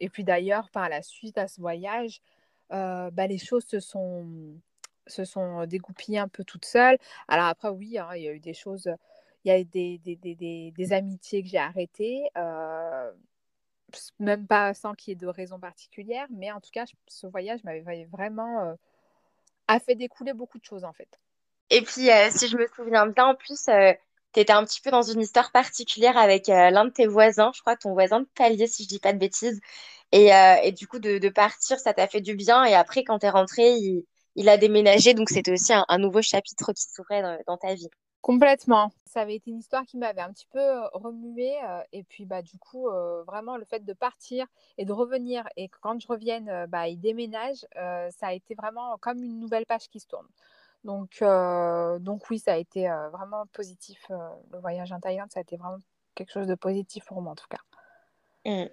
et 0.00 0.08
puis 0.08 0.24
d'ailleurs, 0.24 0.70
par 0.70 0.88
la 0.88 1.02
suite 1.02 1.38
à 1.38 1.48
ce 1.48 1.60
voyage, 1.60 2.20
bah, 2.70 3.26
les 3.28 3.38
choses 3.38 3.64
se 3.64 3.80
sont, 3.80 4.26
se 5.06 5.24
sont 5.24 5.66
dégoupillées 5.66 6.18
un 6.18 6.28
peu 6.28 6.44
toutes 6.44 6.64
seules. 6.64 6.98
Alors 7.28 7.46
après, 7.46 7.68
oui, 7.68 7.98
hein, 7.98 8.10
il 8.14 8.22
y 8.22 8.28
a 8.28 8.32
eu 8.32 8.40
des 8.40 8.54
choses, 8.54 8.90
il 9.44 9.48
y 9.48 9.50
a 9.50 9.58
eu 9.60 9.64
des, 9.64 9.98
des, 9.98 10.16
des, 10.16 10.72
des 10.72 10.92
amitiés 10.92 11.42
que 11.42 11.48
j'ai 11.48 11.58
arrêtées, 11.58 12.28
même 14.18 14.46
pas 14.46 14.74
sans 14.74 14.94
qu'il 14.94 15.12
y 15.12 15.14
ait 15.14 15.16
de 15.16 15.26
raison 15.26 15.58
particulière, 15.58 16.26
mais 16.30 16.50
en 16.50 16.60
tout 16.60 16.70
cas, 16.72 16.84
ce 17.06 17.26
voyage 17.26 17.62
m'avait 17.64 18.04
vraiment 18.06 18.76
a 19.68 19.80
fait 19.80 19.94
découler 19.94 20.32
beaucoup 20.32 20.58
de 20.58 20.64
choses 20.64 20.84
en 20.84 20.92
fait. 20.92 21.18
Et 21.70 21.82
puis, 21.82 22.08
si 22.30 22.48
je 22.48 22.56
me 22.56 22.66
souviens 22.76 23.06
bien, 23.06 23.26
en 23.26 23.34
plus, 23.34 23.68
tu 24.36 24.42
étais 24.42 24.52
un 24.52 24.64
petit 24.64 24.82
peu 24.82 24.90
dans 24.90 25.02
une 25.02 25.22
histoire 25.22 25.50
particulière 25.50 26.18
avec 26.18 26.50
euh, 26.50 26.68
l'un 26.68 26.84
de 26.84 26.90
tes 26.90 27.06
voisins, 27.06 27.52
je 27.54 27.62
crois, 27.62 27.74
ton 27.74 27.94
voisin 27.94 28.20
de 28.20 28.28
palier, 28.36 28.66
si 28.66 28.82
je 28.82 28.88
dis 28.88 28.98
pas 28.98 29.14
de 29.14 29.18
bêtises. 29.18 29.60
Et, 30.12 30.34
euh, 30.34 30.70
du 30.72 30.86
coup, 30.86 30.98
de, 30.98 31.28
partir, 31.30 31.78
ça 31.78 31.94
t'a 31.94 32.06
fait 32.06 32.20
du 32.20 32.34
bien. 32.34 32.64
Et 32.64 32.74
après, 32.74 33.02
quand 33.02 33.20
tu 33.20 33.26
es 33.26 33.30
rentré, 33.30 33.78
il, 34.34 34.48
a 34.50 34.58
déménagé. 34.58 35.14
Donc, 35.14 35.30
c'était 35.30 35.52
aussi 35.52 35.72
un, 35.72 35.98
nouveau 35.98 36.20
chapitre 36.20 36.74
qui 36.74 36.82
s'ouvrait 36.82 37.22
dans, 37.46 37.56
ta 37.56 37.72
vie. 37.72 37.88
Complètement. 38.20 38.92
Ça 39.06 39.22
avait 39.22 39.36
été 39.36 39.50
une 39.50 39.60
histoire 39.60 39.86
qui 39.86 39.96
m'avait 39.96 40.20
un 40.20 40.32
petit 40.32 40.48
peu 40.52 40.58
euh, 40.58 40.86
remuée. 40.92 41.56
et 41.92 42.02
puis, 42.02 42.26
bah, 42.26 42.42
du 42.42 42.58
coup, 42.58 42.90
vraiment, 43.26 43.56
le 43.56 43.64
fait 43.64 43.86
de 43.86 43.92
partir 43.94 44.46
et 44.76 44.84
de 44.84 44.92
revenir 44.92 45.48
et 45.56 45.70
que 45.70 45.78
quand 45.80 45.98
je 45.98 46.06
revienne, 46.06 46.66
bah, 46.68 46.88
il 46.88 47.00
déménage, 47.00 47.66
ça 47.74 48.26
a 48.26 48.32
été 48.34 48.54
vraiment 48.54 48.98
comme 49.00 49.22
une 49.22 49.40
nouvelle 49.40 49.64
page 49.64 49.88
qui 49.88 49.98
se 49.98 50.06
tourne. 50.06 50.26
Donc, 50.86 51.20
euh, 51.20 51.98
donc 51.98 52.30
oui, 52.30 52.38
ça 52.38 52.52
a 52.52 52.56
été 52.56 52.88
euh, 52.88 53.08
vraiment 53.08 53.44
positif. 53.46 53.98
Euh, 54.12 54.16
le 54.52 54.60
voyage 54.60 54.92
en 54.92 55.00
Thaïlande, 55.00 55.32
ça 55.32 55.40
a 55.40 55.42
été 55.42 55.56
vraiment 55.56 55.78
quelque 56.14 56.30
chose 56.30 56.46
de 56.46 56.54
positif 56.54 57.04
pour 57.06 57.20
moi 57.20 57.32
en 57.32 57.34
tout 57.34 57.48
cas. 57.50 57.58
Mmh. 58.44 58.70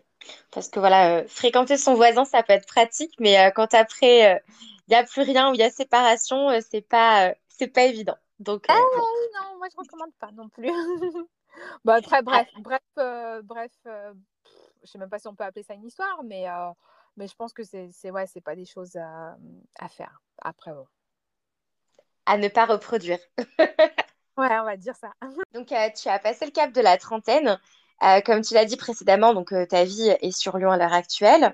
Parce 0.51 0.69
que 0.69 0.79
voilà, 0.79 1.27
fréquenter 1.27 1.75
son 1.75 1.95
voisin, 1.95 2.23
ça 2.23 2.43
peut 2.43 2.53
être 2.53 2.67
pratique, 2.67 3.15
mais 3.19 3.51
quand 3.55 3.73
après, 3.73 4.41
il 4.87 4.91
n'y 4.91 4.95
a 4.95 5.03
plus 5.03 5.23
rien 5.23 5.49
ou 5.49 5.55
il 5.55 5.59
y 5.59 5.63
a 5.63 5.71
séparation, 5.71 6.49
c'est 6.61 6.87
pas, 6.87 7.33
c'est 7.49 7.67
pas 7.67 7.81
évident. 7.81 8.15
Donc, 8.39 8.65
ah 8.69 8.75
non, 8.75 9.57
moi 9.57 9.67
je 9.71 9.75
recommande 9.75 10.13
pas 10.19 10.31
non 10.31 10.47
plus. 10.49 10.69
bah, 11.83 11.99
très 12.01 12.21
bref, 12.21 12.47
bref, 12.59 12.81
bref, 13.43 13.71
je 13.85 14.85
sais 14.85 14.99
même 14.99 15.09
pas 15.09 15.19
si 15.19 15.27
on 15.27 15.35
peut 15.35 15.43
appeler 15.43 15.63
ça 15.63 15.73
une 15.73 15.85
histoire, 15.85 16.23
mais, 16.23 16.45
mais 17.17 17.27
je 17.27 17.35
pense 17.35 17.51
que 17.51 17.63
c'est 17.63 18.11
ouais, 18.11 18.27
c'est 18.27 18.39
pas 18.39 18.55
des 18.55 18.65
choses 18.65 18.95
à, 18.95 19.35
à 19.79 19.89
faire 19.89 20.21
après. 20.41 20.71
À 22.25 22.37
ne 22.37 22.47
pas 22.47 22.65
reproduire. 22.65 23.19
ouais, 23.59 23.67
on 24.37 24.63
va 24.63 24.77
dire 24.77 24.95
ça. 24.95 25.11
donc, 25.53 25.67
tu 25.67 26.09
as 26.09 26.19
passé 26.19 26.45
le 26.45 26.51
cap 26.51 26.71
de 26.71 26.81
la 26.81 26.97
trentaine. 26.97 27.59
comme 28.25 28.41
tu 28.41 28.53
l'as 28.53 28.65
dit 28.65 28.77
précédemment, 28.77 29.33
donc 29.33 29.53
ta 29.69 29.83
vie 29.83 30.15
est 30.21 30.37
sur 30.37 30.57
Lyon 30.57 30.71
à 30.71 30.77
l'heure 30.77 30.93
actuelle. 30.93 31.53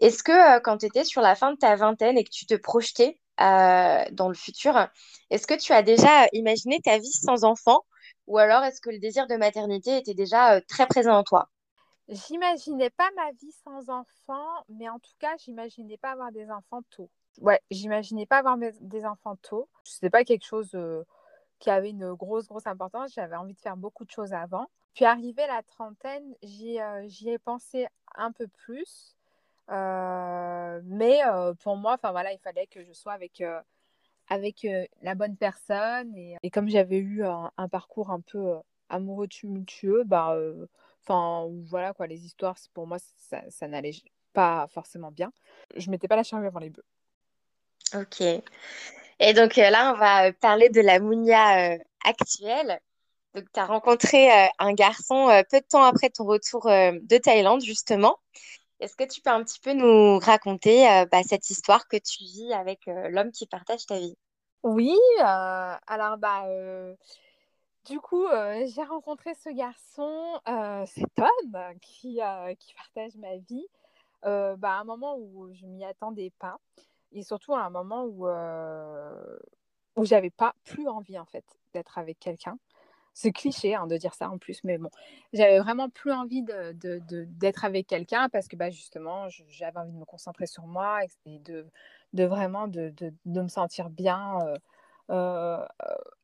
Est-ce 0.00 0.22
que 0.22 0.58
quand 0.60 0.78
tu 0.78 0.86
étais 0.86 1.04
sur 1.04 1.20
la 1.20 1.34
fin 1.34 1.52
de 1.52 1.58
ta 1.58 1.76
vingtaine 1.76 2.18
et 2.18 2.24
que 2.24 2.30
tu 2.30 2.46
te 2.46 2.54
projetais 2.54 3.18
dans 3.38 4.28
le 4.28 4.34
futur, 4.34 4.88
est-ce 5.30 5.46
que 5.46 5.54
tu 5.54 5.72
as 5.72 5.82
déjà 5.82 6.26
imaginé 6.32 6.80
ta 6.80 6.98
vie 6.98 7.12
sans 7.12 7.44
enfant? 7.44 7.84
Ou 8.26 8.38
alors 8.38 8.62
est-ce 8.64 8.80
que 8.80 8.90
le 8.90 8.98
désir 8.98 9.26
de 9.26 9.36
maternité 9.36 9.98
était 9.98 10.14
déjà 10.14 10.60
très 10.62 10.86
présent 10.86 11.16
en 11.16 11.24
toi? 11.24 11.48
J'imaginais 12.08 12.90
pas 12.90 13.10
ma 13.16 13.32
vie 13.32 13.52
sans 13.64 13.88
enfant, 13.88 14.46
mais 14.68 14.88
en 14.88 14.98
tout 14.98 15.14
cas, 15.18 15.34
j'imaginais 15.38 15.96
pas 15.96 16.10
avoir 16.10 16.32
des 16.32 16.50
enfants 16.50 16.82
tôt. 16.90 17.10
Ouais, 17.40 17.60
j'imaginais 17.70 18.26
pas 18.26 18.38
avoir 18.38 18.56
des 18.58 19.04
enfants 19.06 19.36
tôt. 19.36 19.68
Ce 19.84 19.96
n'était 19.96 20.10
pas 20.10 20.24
quelque 20.24 20.44
chose 20.46 20.76
qui 21.58 21.70
avait 21.70 21.90
une 21.90 22.14
grosse, 22.14 22.46
grosse 22.48 22.66
importance. 22.66 23.12
J'avais 23.14 23.36
envie 23.36 23.54
de 23.54 23.60
faire 23.60 23.76
beaucoup 23.76 24.04
de 24.04 24.10
choses 24.10 24.32
avant. 24.32 24.66
Puis 24.94 25.04
arrivé 25.04 25.46
la 25.46 25.62
trentaine, 25.62 26.34
j'y 26.42 26.78
ai 26.78 27.38
pensé 27.38 27.86
un 28.14 28.32
peu 28.32 28.46
plus. 28.48 29.16
mais 29.68 31.20
pour 31.60 31.76
moi, 31.76 31.94
enfin 31.94 32.12
voilà, 32.12 32.32
il 32.32 32.38
fallait 32.38 32.66
que 32.66 32.84
je 32.84 32.92
sois 32.92 33.12
avec 33.12 33.42
avec 34.28 34.66
la 35.02 35.14
bonne 35.14 35.36
personne. 35.36 36.14
Et, 36.16 36.50
comme 36.50 36.68
j'avais 36.68 36.98
eu 36.98 37.24
un, 37.24 37.68
parcours 37.68 38.10
un 38.10 38.20
peu 38.20 38.54
amoureux 38.88 39.28
tumultueux, 39.28 40.04
bah, 40.04 40.36
enfin, 41.02 41.48
voilà, 41.64 41.92
quoi, 41.94 42.06
les 42.06 42.24
histoires, 42.24 42.56
pour 42.72 42.86
moi, 42.86 42.98
ça, 43.16 43.42
ça 43.50 43.68
n'allait 43.68 43.92
pas 44.32 44.66
forcément 44.68 45.10
bien. 45.10 45.32
Je 45.76 45.90
mettais 45.90 46.08
pas 46.08 46.16
la 46.16 46.22
charrue 46.22 46.46
avant 46.46 46.60
les 46.60 46.70
bœufs. 46.70 46.84
Ok. 47.94 48.20
Et 49.20 49.32
donc 49.32 49.56
là, 49.56 49.92
on 49.94 49.98
va 49.98 50.32
parler 50.32 50.68
de 50.68 50.80
la 50.80 50.98
Mounia 51.00 51.78
actuelle. 52.04 52.80
Donc, 53.34 53.44
tu 53.52 53.60
as 53.60 53.66
rencontré 53.66 54.30
un 54.58 54.72
garçon 54.74 55.42
peu 55.50 55.60
de 55.60 55.66
temps 55.66 55.84
après 55.84 56.10
ton 56.10 56.24
retour 56.24 56.66
de 56.66 57.18
Thaïlande, 57.18 57.62
justement. 57.62 58.18
Est-ce 58.80 58.96
que 58.96 59.04
tu 59.04 59.20
peux 59.20 59.30
un 59.30 59.42
petit 59.42 59.60
peu 59.60 59.72
nous 59.72 60.18
raconter 60.18 60.86
euh, 60.90 61.06
bah, 61.10 61.22
cette 61.22 61.48
histoire 61.48 61.86
que 61.88 61.96
tu 61.96 62.24
vis 62.24 62.52
avec 62.52 62.86
euh, 62.88 63.08
l'homme 63.08 63.30
qui 63.30 63.46
partage 63.46 63.86
ta 63.86 63.98
vie? 63.98 64.16
Oui, 64.62 64.94
euh, 65.20 65.74
alors 65.86 66.18
bah, 66.18 66.44
du 67.86 68.00
coup, 68.00 68.26
j'ai 68.66 68.82
rencontré 68.82 69.34
ce 69.34 69.50
garçon, 69.50 70.40
cet 70.86 71.18
homme 71.18 71.78
qui, 71.82 72.20
qui 72.58 72.74
partage 72.74 73.14
ma 73.16 73.36
vie, 73.36 73.66
bah, 74.22 74.56
à 74.62 74.80
un 74.80 74.84
moment 74.84 75.16
où 75.18 75.52
je 75.52 75.66
m'y 75.66 75.84
attendais 75.84 76.32
pas, 76.38 76.58
et 77.14 77.22
surtout 77.22 77.54
à 77.54 77.62
un 77.62 77.70
moment 77.70 78.04
où, 78.04 78.26
où 79.96 80.04
j'avais 80.04 80.30
pas 80.30 80.54
plus 80.64 80.88
envie 80.88 81.18
en 81.18 81.24
fait 81.24 81.44
d'être 81.72 81.98
avec 81.98 82.18
quelqu'un 82.18 82.58
c'est 83.14 83.32
cliché 83.32 83.74
hein, 83.74 83.86
de 83.86 83.96
dire 83.96 84.12
ça 84.14 84.28
en 84.28 84.38
plus, 84.38 84.62
mais 84.64 84.76
bon, 84.76 84.90
j'avais 85.32 85.60
vraiment 85.60 85.88
plus 85.88 86.12
envie 86.12 86.42
d'être 86.42 86.78
de, 86.78 87.00
de, 87.08 87.52
avec 87.62 87.86
quelqu'un 87.86 88.28
parce 88.28 88.48
que 88.48 88.56
bah, 88.56 88.70
justement, 88.70 89.28
j'avais 89.48 89.78
envie 89.78 89.92
de 89.92 89.96
me 89.98 90.04
concentrer 90.04 90.46
sur 90.46 90.66
moi 90.66 91.00
et 91.24 91.38
de, 91.38 91.66
de 92.12 92.24
vraiment 92.24 92.66
de, 92.66 92.92
me 93.24 93.48
sentir 93.48 93.88
bien 93.88 94.40
euh, 94.42 94.58
euh, 95.10 95.64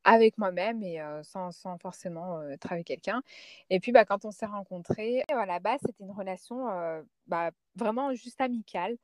avec 0.03 0.37
moi-même 0.37 0.83
et 0.83 0.99
euh, 1.01 1.23
sans, 1.23 1.51
sans, 1.51 1.77
forcément 1.77 2.41
être 2.49 2.71
avec 2.73 2.87
quelqu'un. 2.87 3.21
Et 3.69 3.79
puis, 3.79 3.93
bah, 3.93 4.03
quand 4.03 4.25
on 4.25 4.31
s'est 4.31 4.45
rencontrés, 4.45 5.23
à 5.29 5.45
la 5.45 5.59
base, 5.59 5.79
c'était 5.85 6.03
une 6.03 6.11
relation 6.11 6.65
bah, 7.27 7.51
vraiment 7.77 8.13
juste 8.13 8.41
amicale. 8.41 8.97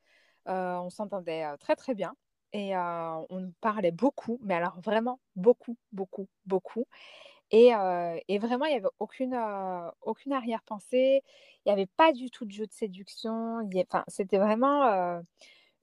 On 0.48 0.90
s'entendait 0.90 1.46
très, 1.60 1.76
très 1.76 1.96
bien. 1.96 2.16
Et 2.54 2.76
on 2.76 3.52
parlait 3.62 3.92
beaucoup, 3.92 4.40
mais 4.42 4.56
alors 4.56 4.80
vraiment 4.82 5.20
beaucoup, 5.36 5.78
beaucoup, 5.92 6.28
beaucoup. 6.46 6.86
Et, 7.52 7.70
vraiment, 7.72 8.66
il 8.66 8.72
n'y 8.72 8.78
avait 8.78 8.88
aucune, 9.00 9.38
aucune 10.02 10.34
arrière-pensée. 10.34 11.24
Il 11.66 11.70
n'y 11.70 11.72
avait 11.72 11.88
pas 11.88 12.12
du 12.14 12.30
tout 12.30 12.46
de 12.46 12.52
jeu 12.52 12.66
de 12.66 12.74
séduction. 12.74 13.60
Enfin, 13.90 14.04
c'était 14.08 14.38
vraiment 14.38 15.22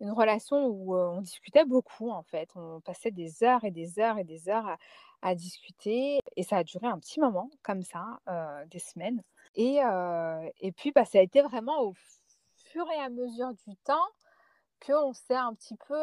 une 0.00 0.10
relation 0.10 0.66
où 0.66 0.96
on 0.96 1.20
discutait 1.20 1.64
beaucoup, 1.64 2.10
en 2.10 2.22
fait. 2.22 2.50
On 2.56 2.80
passait 2.80 3.10
des 3.10 3.44
heures 3.44 3.64
et 3.64 3.70
des 3.70 3.98
heures 3.98 4.18
et 4.18 4.24
des 4.24 4.48
heures 4.48 4.76
à, 5.22 5.34
discuter. 5.34 6.18
Et 6.36 6.42
ça 6.42 6.58
a 6.58 6.64
duré 6.64 6.86
un 6.86 6.98
petit 6.98 7.20
moment, 7.20 7.50
comme 7.62 7.82
ça, 7.82 8.20
des 8.70 8.78
semaines. 8.78 9.22
Et, 9.54 9.78
et 10.60 10.72
puis, 10.72 10.92
bah, 10.92 11.04
ça 11.04 11.18
a 11.18 11.22
été 11.22 11.42
vraiment 11.42 11.82
au 11.82 11.94
fur 12.56 12.86
et 12.90 13.00
à 13.00 13.08
mesure 13.08 13.52
du 13.66 13.76
temps 13.84 14.06
qu'on 14.86 15.12
s'est 15.12 15.36
un 15.36 15.54
petit 15.54 15.76
peu 15.76 15.96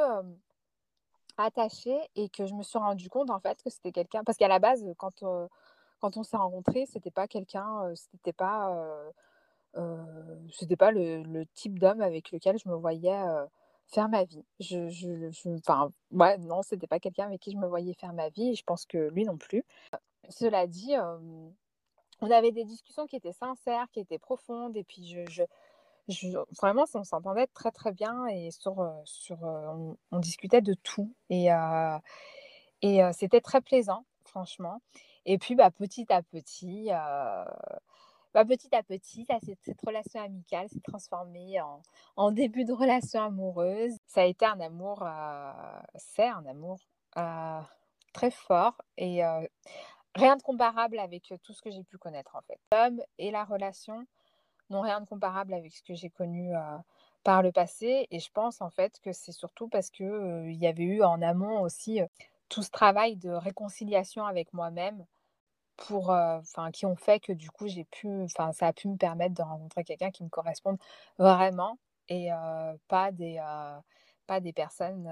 attachée 1.38 2.00
et 2.16 2.30
que 2.30 2.46
je 2.46 2.54
me 2.54 2.64
suis 2.64 2.78
rendu 2.78 3.10
compte 3.10 3.30
en 3.30 3.40
fait 3.40 3.62
que 3.64 3.70
c'était 3.70 3.92
quelqu'un 3.92 4.24
parce 4.24 4.38
qu'à 4.38 4.48
la 4.48 4.60
base 4.60 4.84
quand 4.98 5.24
quand 6.00 6.18
on 6.18 6.24
s'est 6.24 6.38
rencontrés 6.38 6.86
c'était 6.86 7.12
pas 7.12 7.28
quelqu'un 7.28 7.94
c'était 7.96 8.34
pas 8.34 8.76
c'était 10.52 10.76
pas 10.76 10.92
le, 10.92 11.44
type 11.54 11.80
d'homme 11.80 12.02
avec 12.02 12.32
lequel 12.32 12.58
je 12.58 12.70
me 12.70 12.76
voyais 12.76 13.18
faire 13.88 14.10
ma 14.10 14.24
vie. 14.24 14.44
Je, 14.60 14.90
je, 14.90 15.30
enfin 15.58 15.92
ouais 16.12 16.38
non 16.38 16.62
c'était 16.62 16.88
pas 16.88 17.00
quelqu'un 17.00 17.26
avec 17.26 17.42
qui 17.42 17.52
je 17.52 17.58
me 17.58 17.68
voyais 17.68 17.94
faire 17.94 18.14
ma 18.14 18.30
vie 18.30 18.50
et 18.50 18.56
je 18.56 18.64
pense 18.64 18.86
que 18.86 19.10
lui 19.10 19.26
non 19.26 19.38
plus. 19.38 19.64
Cela 20.30 20.68
dit 20.68 20.96
on 22.22 22.30
avait 22.30 22.52
des 22.52 22.66
discussions 22.66 23.08
qui 23.08 23.16
étaient 23.16 23.34
sincères 23.34 23.90
qui 23.92 24.00
étaient 24.00 24.20
profondes 24.20 24.78
et 24.78 24.84
puis 24.84 25.26
je 25.30 25.44
vraiment, 26.60 26.86
on 26.94 27.04
s'entendait 27.04 27.48
très 27.48 27.72
très 27.72 27.92
bien 27.92 28.28
et 28.28 28.52
sur, 28.52 28.80
euh, 28.80 28.92
sur, 29.06 29.44
euh, 29.46 29.94
on, 30.12 30.20
discutait 30.20 30.62
de 30.62 30.74
tout. 30.74 31.14
Et, 31.30 31.52
euh, 31.52 31.98
et 32.82 33.02
c'était 33.14 33.42
très 33.42 33.62
plaisant, 33.62 34.06
franchement. 34.26 34.82
Et 35.26 35.38
puis, 35.38 35.56
bah, 35.56 35.72
petit 35.72 36.12
à 36.12 36.24
petit, 36.24 36.88
bah, 38.34 38.46
petit 38.46 38.74
à 38.76 38.84
petit, 38.84 39.26
cette, 39.64 39.82
relation 39.86 40.22
amicale 40.22 40.68
s'est 40.70 40.82
transformée 40.82 41.62
en, 41.62 41.82
en, 42.16 42.32
début 42.32 42.66
de 42.66 42.74
relation 42.74 43.22
amoureuse. 43.24 43.94
Ça 44.08 44.22
a 44.22 44.26
été 44.26 44.46
un 44.46 44.60
amour, 44.60 45.06
c'est 45.96 46.28
un 46.28 46.46
amour 46.46 46.80
très 48.14 48.32
fort 48.32 48.82
et 48.98 49.22
rien 50.16 50.38
de 50.38 50.42
comparable 50.42 50.98
avec 50.98 51.34
tout 51.44 51.54
ce 51.54 51.62
que 51.62 51.70
j'ai 51.70 51.84
pu 51.84 51.98
connaître 51.98 52.36
en 52.36 52.42
fait. 52.42 52.60
L'homme 52.74 53.02
et 53.20 53.30
la 53.30 53.44
relation, 53.44 54.06
n'ont 54.72 54.82
rien 54.82 55.02
de 55.02 55.06
comparable 55.06 55.54
avec 55.54 55.74
ce 55.74 55.84
que 55.84 55.94
j'ai 55.94 56.10
connu 56.10 56.52
par 57.24 57.42
le 57.44 57.52
passé. 57.52 58.08
Et 58.12 58.20
je 58.20 58.30
pense 58.32 58.62
en 58.62 58.70
fait 58.70 59.00
que 59.02 59.12
c'est 59.12 59.32
surtout 59.32 59.68
parce 59.68 59.90
que 59.90 60.48
il 60.48 60.58
y 60.58 60.68
avait 60.68 60.84
eu 60.84 61.04
en 61.04 61.22
amont 61.22 61.62
aussi 61.62 62.00
tout 62.50 62.64
ce 62.64 62.72
travail 62.72 63.16
de 63.16 63.30
réconciliation 63.30 64.26
avec 64.26 64.54
moi-même 64.54 65.06
pour 65.78 66.10
enfin 66.10 66.72
qui 66.72 66.86
ont 66.86 66.96
fait 66.96 67.20
que 67.20 67.32
du 67.32 67.50
coup 67.50 67.68
j'ai 67.68 67.86
pu 67.86 68.08
enfin 68.24 68.52
ça 68.54 68.68
a 68.68 68.74
pu 68.74 68.88
me 68.88 68.98
permettre 68.98 69.34
de 69.34 69.42
rencontrer 69.42 69.84
quelqu'un 69.84 70.12
qui 70.12 70.24
me 70.24 70.30
corresponde 70.30 70.78
vraiment 71.18 71.78
et 72.10 72.30
pas 72.88 73.12
des 73.12 73.42
pas 74.28 74.40
des 74.40 74.54
personnes 74.54 75.12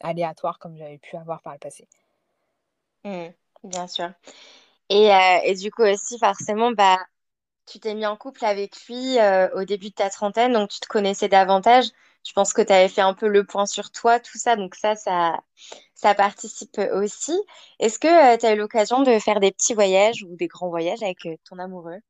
aléatoires 0.00 0.58
comme 0.58 0.76
j'avais 0.76 0.98
pu 0.98 1.16
avoir 1.16 1.42
par 1.42 1.54
le 1.54 1.58
passé. 1.58 1.88
Mmh, 3.04 3.28
bien 3.64 3.86
sûr. 3.86 4.10
Et, 4.90 5.10
et, 5.44 5.54
du 5.54 5.70
coup 5.70 5.82
aussi 5.82 6.18
forcément 6.18 6.72
bah 6.72 6.98
tu 7.70 7.78
t'es 7.78 7.94
mis 7.94 8.04
en 8.06 8.16
couple 8.16 8.44
avec 8.44 8.74
lui 8.86 9.18
euh, 9.20 9.48
au 9.54 9.64
début 9.64 9.90
de 9.90 9.94
ta 9.94 10.10
trentaine, 10.10 10.52
donc 10.52 10.70
tu 10.70 10.80
te 10.80 10.88
connaissais 10.88 11.28
davantage. 11.28 11.86
Je 12.26 12.32
pense 12.32 12.52
que 12.52 12.62
tu 12.62 12.72
avais 12.72 12.88
fait 12.88 13.00
un 13.00 13.14
peu 13.14 13.28
le 13.28 13.44
point 13.44 13.64
sur 13.64 13.90
toi, 13.92 14.18
tout 14.18 14.36
ça, 14.36 14.56
donc 14.56 14.74
ça, 14.74 14.96
ça, 14.96 15.38
ça 15.94 16.14
participe 16.14 16.80
aussi. 16.92 17.40
Est-ce 17.78 17.98
que 17.98 18.34
euh, 18.34 18.36
tu 18.36 18.44
as 18.44 18.54
eu 18.54 18.58
l'occasion 18.58 19.02
de 19.02 19.18
faire 19.18 19.40
des 19.40 19.52
petits 19.52 19.74
voyages 19.74 20.24
ou 20.24 20.36
des 20.36 20.48
grands 20.48 20.68
voyages 20.68 21.02
avec 21.02 21.24
euh, 21.26 21.36
ton 21.48 21.58
amoureux? 21.58 22.00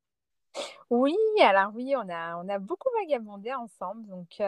Oui, 0.89 1.15
alors 1.41 1.71
oui, 1.75 1.93
on 1.95 2.09
a, 2.09 2.35
on 2.43 2.49
a 2.49 2.59
beaucoup 2.59 2.89
vagabondé 2.99 3.53
ensemble. 3.53 4.05
Donc, 4.07 4.41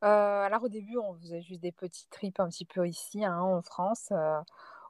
alors 0.00 0.62
au 0.62 0.68
début, 0.68 0.96
on 0.98 1.14
faisait 1.14 1.42
juste 1.42 1.60
des 1.60 1.72
petits 1.72 2.08
trips 2.08 2.40
un 2.40 2.48
petit 2.48 2.64
peu 2.64 2.86
ici, 2.86 3.24
hein, 3.24 3.40
en 3.40 3.60
France, 3.60 4.12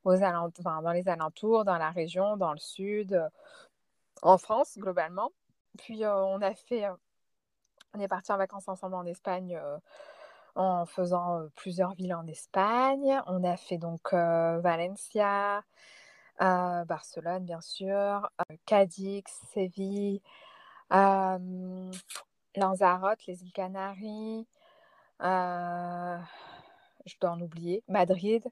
aux 0.04 0.23
alentours, 0.23 0.82
dans 0.82 0.92
les 0.92 1.08
alentours, 1.08 1.64
dans 1.64 1.78
la 1.78 1.90
région, 1.90 2.37
dans 2.37 2.52
le 2.52 2.58
sud 2.58 3.20
en 4.23 4.38
France, 4.38 4.78
globalement. 4.78 5.32
Puis 5.76 6.04
euh, 6.04 6.14
on 6.25 6.40
a 6.42 6.54
fait, 6.54 6.87
euh, 6.87 6.94
on 7.94 8.00
est 8.00 8.08
parti 8.08 8.32
en 8.32 8.37
vacances 8.38 8.68
ensemble 8.68 8.94
en 8.94 9.06
Espagne 9.06 9.56
euh, 9.56 9.78
en 10.54 10.87
faisant 10.87 11.46
plusieurs 11.54 11.94
villes 11.94 12.14
en 12.14 12.26
Espagne. 12.26 13.20
On 13.26 13.44
a 13.44 13.56
fait 13.56 13.78
donc 13.78 14.14
Valencia, 14.14 15.62
Barcelone, 16.40 17.44
bien 17.44 17.61
sûr, 17.61 18.30
Cadix, 18.64 19.30
Séville, 19.52 20.23
Lanzarote, 22.56 23.26
les 23.26 23.42
îles 23.42 23.52
Canaries. 23.52 24.46
je 25.20 26.16
dois 27.20 27.30
en 27.32 27.40
oublier, 27.42 27.85
Madrid. 27.88 28.42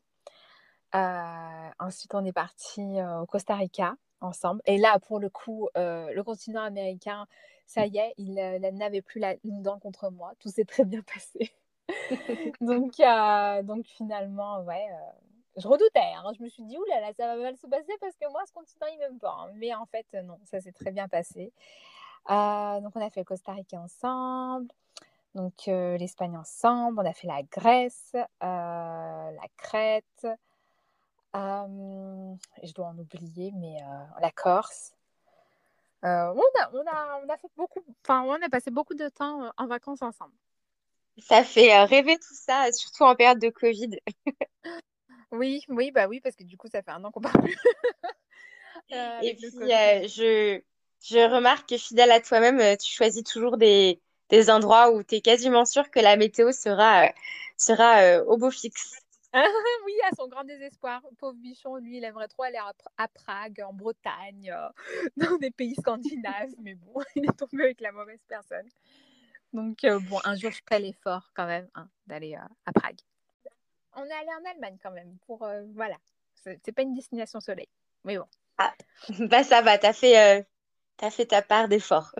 ensuite, 0.92 2.14
on 2.14 2.24
est 2.26 2.32
parti 2.32 2.98
au 3.02 3.24
Costa 3.24 3.54
Rica 3.54 3.96
ensemble. 4.24 4.60
Et 4.66 4.78
là, 4.78 4.98
pour 4.98 5.20
le 5.20 5.28
coup, 5.28 5.68
le 5.74 6.22
continent 6.22 6.62
américain, 6.62 7.26
ça 7.66 7.86
y 7.86 7.98
est, 7.98 8.14
il, 8.18 8.34
n'avait 8.34 9.02
plus 9.02 9.20
la, 9.20 9.34
une 9.44 9.62
dent 9.62 9.78
contre 9.78 10.10
moi. 10.10 10.32
Tout 10.38 10.48
s'est 10.48 10.64
très 10.64 10.84
bien 10.84 11.02
passé. 11.14 11.52
donc, 12.60 12.94
donc 13.66 13.86
finalement, 13.86 14.60
ouais, 14.62 14.86
je 15.56 15.68
redoutais. 15.68 16.00
Hein. 16.00 16.32
Je 16.36 16.42
me 16.42 16.48
suis 16.48 16.62
dit, 16.64 16.76
oulala, 16.76 17.12
ça 17.14 17.26
va 17.26 17.36
mal 17.40 17.56
se 17.56 17.66
passer 17.66 17.92
parce 18.00 18.16
que 18.16 18.30
moi, 18.30 18.42
ce 18.46 18.52
continent, 18.52 18.86
il 18.92 18.98
m'aime 18.98 19.18
pas. 19.18 19.36
Hein. 19.40 19.50
Mais 19.54 19.74
en 19.74 19.86
fait, 19.86 20.06
non, 20.24 20.38
ça 20.44 20.60
s'est 20.60 20.72
très 20.72 20.90
bien 20.90 21.08
passé. 21.08 21.52
donc, 22.28 22.92
on 22.96 23.00
a 23.00 23.10
fait 23.10 23.20
le 23.20 23.24
Costa 23.24 23.52
Rica 23.52 23.78
ensemble. 23.78 24.68
Donc, 25.34 25.66
l'Espagne 25.66 26.36
ensemble. 26.36 27.00
On 27.00 27.06
a 27.06 27.12
fait 27.12 27.26
la 27.26 27.42
Grèce, 27.42 28.14
la 28.40 29.48
Crète. 29.56 30.26
Je 31.34 32.72
dois 32.72 32.86
en 32.86 32.98
oublier, 32.98 33.52
mais 33.56 33.76
la 34.20 34.30
Corse. 34.30 34.92
on, 36.02 36.06
a, 36.06 36.70
on, 36.72 36.86
a, 36.86 37.20
on 37.24 37.28
a 37.28 37.36
fait 37.36 37.50
beaucoup, 37.56 37.84
enfin, 38.04 38.22
on 38.22 38.40
a 38.42 38.48
passé 38.48 38.70
beaucoup 38.70 38.94
de 38.94 39.08
temps 39.08 39.50
en 39.56 39.66
vacances 39.66 40.02
ensemble. 40.02 40.34
Ça 41.18 41.44
fait 41.44 41.84
rêver 41.84 42.16
tout 42.16 42.34
ça, 42.34 42.72
surtout 42.72 43.04
en 43.04 43.14
période 43.14 43.38
de 43.38 43.50
Covid. 43.50 43.98
Oui, 45.34 45.62
oui, 45.68 45.90
bah 45.90 46.06
oui, 46.06 46.20
parce 46.20 46.36
que 46.36 46.44
du 46.44 46.56
coup, 46.56 46.68
ça 46.68 46.82
fait 46.82 46.92
un 46.92 47.02
an 47.04 47.10
qu'on 47.10 47.20
parle 47.20 47.42
plus. 47.42 47.56
Euh, 48.92 49.20
et 49.22 49.34
puis, 49.34 49.72
euh, 49.72 50.06
je, 50.08 50.60
je 51.00 51.32
remarque 51.32 51.68
que 51.68 51.78
fidèle 51.78 52.10
à 52.10 52.20
toi-même, 52.20 52.60
euh, 52.60 52.76
tu 52.76 52.92
choisis 52.92 53.22
toujours 53.22 53.56
des, 53.56 54.00
des 54.28 54.50
endroits 54.50 54.90
où 54.90 55.02
tu 55.02 55.14
es 55.14 55.20
quasiment 55.20 55.64
sûr 55.64 55.90
que 55.90 56.00
la 56.00 56.16
météo 56.16 56.52
sera, 56.52 57.08
sera 57.56 58.22
au 58.24 58.36
beau 58.36 58.50
fixe. 58.50 59.00
oui, 59.86 59.92
à 60.10 60.14
son 60.14 60.28
grand 60.28 60.44
désespoir. 60.44 61.02
Pauvre 61.18 61.36
bichon, 61.38 61.76
lui, 61.76 61.98
il 61.98 62.04
aimerait 62.04 62.28
trop 62.28 62.44
aller 62.44 62.60
à, 62.96 63.08
Prague, 63.08 63.62
en 63.66 63.72
Bretagne, 63.72 64.54
dans 65.16 65.36
des 65.38 65.50
pays 65.50 65.74
scandinaves, 65.74 66.54
mais 66.58 66.74
bon, 66.74 67.02
il 67.16 67.24
est 67.24 67.36
tombé 67.36 67.64
avec 67.64 67.80
la 67.80 67.92
mauvaise 67.92 68.22
personne. 68.28 68.68
Donc, 69.52 69.78
bon, 70.08 70.18
un 70.24 70.34
jour, 70.34 70.50
je 70.50 70.60
ferai 70.68 70.80
l'effort 70.80 71.30
quand 71.34 71.46
même 71.46 71.68
hein, 71.74 71.88
d'aller 72.06 72.34
à 72.34 72.72
Prague 72.72 72.98
on 73.96 74.04
est 74.04 74.12
allé 74.12 74.28
en 74.40 74.50
Allemagne 74.50 74.76
quand 74.82 74.90
même. 74.90 75.16
Pour 75.26 75.42
euh, 75.44 75.62
voilà, 75.74 75.96
c'est 76.34 76.72
pas 76.72 76.82
une 76.82 76.94
destination 76.94 77.40
soleil, 77.40 77.68
mais 78.04 78.18
bon. 78.18 78.26
Ah, 78.58 78.72
bah 79.20 79.42
ça 79.42 79.62
va, 79.62 79.78
t'as 79.78 79.92
fait, 79.92 80.38
euh, 80.38 80.42
as 81.02 81.10
fait 81.10 81.26
ta 81.26 81.42
part 81.42 81.68
d'effort. 81.68 82.14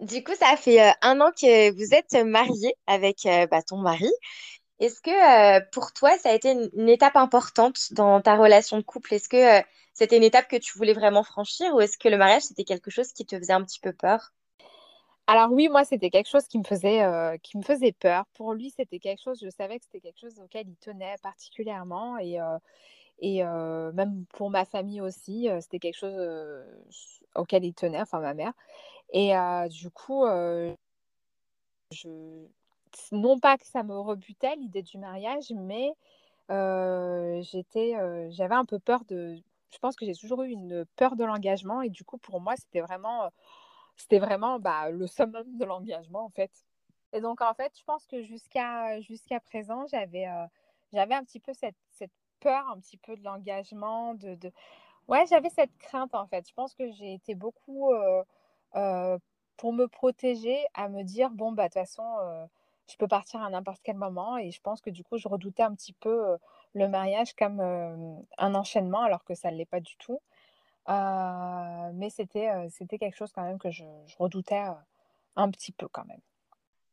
du 0.00 0.22
coup, 0.22 0.34
ça 0.34 0.56
fait 0.56 0.82
euh, 0.82 0.92
un 1.02 1.20
an 1.20 1.30
que 1.32 1.72
vous 1.72 1.94
êtes 1.94 2.14
mariée 2.24 2.74
avec 2.86 3.26
bah, 3.50 3.62
ton 3.62 3.78
mari. 3.78 4.10
Est-ce 4.80 5.00
que 5.00 5.70
pour 5.70 5.92
toi, 5.92 6.16
ça 6.18 6.30
a 6.30 6.34
été 6.34 6.52
une, 6.52 6.88
étape 6.88 7.16
importante 7.16 7.92
dans 7.92 8.20
ta 8.20 8.36
relation 8.36 8.76
de 8.76 8.82
couple? 8.82 9.14
Est-ce 9.14 9.28
que 9.28 9.66
c'était 9.92 10.16
une 10.16 10.22
étape 10.22 10.48
que 10.48 10.56
tu 10.56 10.78
voulais 10.78 10.92
vraiment 10.92 11.24
franchir 11.24 11.74
ou 11.74 11.80
est-ce 11.80 11.98
que 11.98 12.08
le 12.08 12.16
mariage, 12.16 12.42
c'était 12.42 12.64
quelque 12.64 12.90
chose 12.90 13.12
qui 13.12 13.26
te 13.26 13.36
faisait 13.36 13.52
un 13.52 13.64
petit 13.64 13.80
peu 13.80 13.92
peur? 13.92 14.32
Alors 15.28 15.52
oui, 15.52 15.68
moi, 15.68 15.84
c'était 15.84 16.08
quelque 16.08 16.28
chose 16.30 16.48
qui 16.48 16.58
me 16.58 16.64
faisait, 16.64 17.02
euh, 17.04 17.36
qui 17.42 17.58
me 17.58 17.62
faisait 17.62 17.92
peur. 17.92 18.24
Pour 18.34 18.54
lui, 18.54 18.70
c'était 18.70 18.98
quelque 18.98 19.22
chose, 19.22 19.38
je 19.42 19.50
savais 19.50 19.78
que 19.78 19.84
c'était 19.84 20.00
quelque 20.00 20.18
chose 20.18 20.40
auquel 20.40 20.66
il 20.68 20.76
tenait 20.76 21.16
particulièrement. 21.22 22.16
Et, 22.18 22.40
euh, 22.40 22.58
et 23.20 23.44
euh, 23.44 23.92
même 23.92 24.24
pour 24.30 24.50
ma 24.50 24.64
famille 24.64 25.02
aussi, 25.02 25.48
c'était 25.60 25.80
quelque 25.80 25.98
chose 25.98 26.64
auquel 27.34 27.64
il 27.64 27.74
tenait, 27.74 28.00
enfin 28.00 28.20
ma 28.20 28.34
mère. 28.34 28.52
Et 29.12 29.32
du 29.70 29.90
coup, 29.90 30.24
je... 31.92 32.48
non 33.12 33.38
pas 33.38 33.58
que 33.58 33.66
ça 33.66 33.82
me 33.82 33.98
rebutait 33.98 34.56
l'idée 34.56 34.82
du 34.82 34.98
mariage, 34.98 35.52
mais 35.54 35.92
j'étais, 37.42 37.94
j'avais 38.30 38.54
un 38.54 38.64
peu 38.64 38.78
peur 38.78 39.04
de... 39.08 39.36
Je 39.70 39.78
pense 39.78 39.96
que 39.96 40.06
j'ai 40.06 40.14
toujours 40.14 40.42
eu 40.42 40.50
une 40.50 40.86
peur 40.96 41.14
de 41.16 41.24
l'engagement. 41.24 41.82
Et 41.82 41.90
du 41.90 42.04
coup, 42.04 42.18
pour 42.18 42.40
moi, 42.40 42.54
c'était 42.56 42.80
vraiment 42.80 43.30
c'était 43.98 44.18
vraiment 44.18 44.58
bah, 44.58 44.90
le 44.90 45.06
summum 45.06 45.44
de 45.58 45.64
l'engagement 45.64 46.24
en 46.24 46.30
fait. 46.30 46.52
Et 47.12 47.20
donc 47.20 47.40
en 47.40 47.52
fait, 47.54 47.72
je 47.76 47.84
pense 47.84 48.06
que 48.06 48.22
jusqu'à 48.22 49.00
jusqu'à 49.00 49.40
présent, 49.40 49.86
j'avais 49.88 50.26
euh, 50.26 50.46
j'avais 50.92 51.14
un 51.14 51.24
petit 51.24 51.40
peu 51.40 51.52
cette, 51.52 51.76
cette, 51.90 52.12
peur 52.40 52.68
un 52.68 52.78
petit 52.78 52.96
peu 52.96 53.16
de 53.16 53.24
l'engagement, 53.24 54.14
de, 54.14 54.36
de, 54.36 54.52
ouais, 55.08 55.26
j'avais 55.26 55.50
cette 55.50 55.76
crainte 55.78 56.14
en 56.14 56.26
fait. 56.28 56.48
Je 56.48 56.54
pense 56.54 56.74
que 56.74 56.88
j'ai 56.92 57.14
été 57.14 57.34
beaucoup 57.34 57.92
euh, 57.92 58.22
euh, 58.76 59.18
pour 59.56 59.72
me 59.72 59.88
protéger 59.88 60.56
à 60.74 60.88
me 60.88 61.02
dire 61.02 61.30
bon 61.30 61.50
bah 61.52 61.64
de 61.64 61.68
toute 61.68 61.74
façon 61.74 62.04
je 62.90 62.96
peux 62.96 63.08
partir 63.08 63.42
à 63.42 63.50
n'importe 63.50 63.80
quel 63.82 63.96
moment 63.96 64.38
et 64.38 64.50
je 64.50 64.60
pense 64.60 64.80
que 64.80 64.90
du 64.90 65.04
coup 65.04 65.18
je 65.18 65.28
redoutais 65.28 65.62
un 65.62 65.74
petit 65.74 65.92
peu 65.92 66.36
le 66.74 66.88
mariage 66.88 67.34
comme 67.34 67.60
un 67.60 68.54
enchaînement 68.54 69.02
alors 69.02 69.24
que 69.24 69.34
ça 69.34 69.50
ne 69.50 69.56
l'est 69.56 69.66
pas 69.66 69.80
du 69.80 69.96
tout. 69.96 70.20
Mais 70.88 72.10
c'était, 72.10 72.50
c'était 72.70 72.98
quelque 72.98 73.16
chose 73.16 73.32
quand 73.32 73.42
même 73.42 73.58
que 73.58 73.70
je, 73.70 73.84
redoutais 74.18 74.62
un 75.36 75.50
petit 75.50 75.72
peu 75.72 75.88
quand 75.88 76.04
même. 76.06 76.20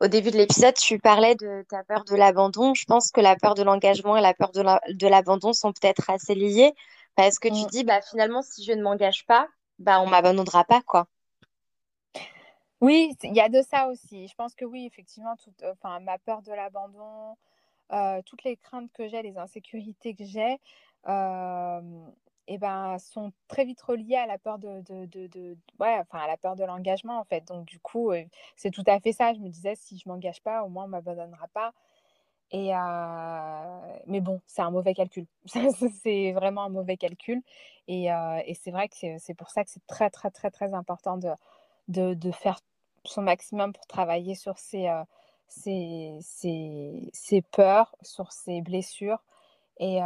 Au 0.01 0.08
début 0.08 0.29
de 0.29 0.38
l'épisode, 0.38 0.73
tu 0.73 0.99
parlais 0.99 1.36
de 1.36 1.65
ta 1.69 1.84
peur 1.84 2.03
de 2.03 2.15
l'abandon. 2.15 2.73
Je 2.73 2.84
pense 2.86 3.12
que 3.12 3.21
la 3.21 3.38
peur 3.38 3.55
de 3.55 3.63
l'engagement 3.63 4.17
et 4.17 4.21
la 4.21 4.34
peur 4.34 4.51
de 4.51 5.08
l'abandon 5.08 5.53
sont 5.53 5.71
peut-être 5.71 6.10
assez 6.10 6.36
liées 6.36 6.73
parce 7.15 7.39
que 7.39 7.47
tu 7.47 7.63
mmh. 7.63 7.67
dis, 7.67 7.84
bah, 7.86 8.01
finalement, 8.01 8.41
si 8.41 8.63
je 8.63 8.73
ne 8.73 8.81
m'engage 8.81 9.25
pas, 9.25 9.47
bah, 9.79 10.01
on 10.01 10.08
m'abandonnera 10.08 10.65
pas, 10.65 10.81
quoi. 10.81 11.08
Oui, 12.86 13.15
il 13.24 13.34
y 13.36 13.41
a 13.41 13.50
de 13.50 13.63
ça 13.63 13.88
aussi. 13.88 14.28
Je 14.28 14.36
pense 14.36 14.54
que 14.54 14.63
oui, 14.63 14.86
effectivement, 14.86 15.36
toute, 15.38 15.63
enfin, 15.63 16.00
ma 16.02 16.19
peur 16.19 16.43
de 16.43 16.52
l'abandon, 16.54 17.36
toutes 18.26 18.43
les 18.43 18.58
craintes 18.58 18.91
que 18.93 19.08
j'ai, 19.08 19.24
les 19.24 19.38
insécurités 19.39 20.13
que 20.15 20.24
j'ai, 20.26 20.60
et 22.48 22.58
ben, 22.60 23.00
sont 23.00 23.32
très 23.48 23.65
vite 23.65 23.82
reliées 23.82 24.17
à 24.17 24.28
la 24.28 24.38
peur 24.38 24.60
de, 24.60 24.82
de, 24.82 25.06
de, 25.28 25.58
ouais, 25.80 25.98
enfin, 26.00 26.19
à 26.19 26.28
la 26.28 26.38
peur 26.38 26.56
de 26.56 26.63
l'engagement, 26.63 27.17
en 27.19 27.24
fait. 27.24 27.48
Donc, 27.48 27.65
du 27.65 27.80
coup, 27.80 28.12
c'est 28.56 28.69
tout 28.69 28.84
à 28.86 29.00
fait 29.00 29.13
ça. 29.13 29.34
Je 29.34 29.39
me 29.39 29.50
disais, 29.50 29.74
si 29.76 29.98
je 29.98 30.08
m'engage 30.08 30.41
pas, 30.43 30.63
au 30.63 30.69
moins, 30.69 30.86
on 30.86 30.89
m'abandonnera 30.89 31.48
pas. 31.54 31.74
Et 32.52 32.71
mais 34.08 34.21
bon, 34.21 34.41
c'est 34.48 34.62
un 34.62 34.71
mauvais 34.71 34.93
calcul. 34.93 35.26
c'est 36.04 36.34
vraiment 36.34 36.63
un 36.65 36.69
mauvais 36.69 36.98
calcul. 36.98 37.41
Et, 37.88 38.06
et 38.08 38.54
c'est 38.56 38.71
vrai 38.71 38.89
que 38.89 38.95
c'est 39.19 39.34
pour 39.36 39.50
ça 39.50 39.63
que 39.63 39.71
c'est 39.71 39.86
très, 39.88 40.10
très, 40.12 40.30
très, 40.32 40.52
très 40.52 40.74
important 40.76 41.17
de, 41.17 41.30
de, 41.88 42.13
de, 42.13 42.32
faire 42.32 42.60
son 43.08 43.22
maximum 43.22 43.74
pour 43.74 43.86
travailler 43.88 44.36
sur 44.36 44.58
ses, 44.58 44.89
ses, 45.48 46.18
ses, 46.22 47.10
ses 47.13 47.41
peurs, 47.41 47.96
sur 48.02 48.32
ses 48.32 48.62
blessures, 48.62 49.24
et 49.78 50.00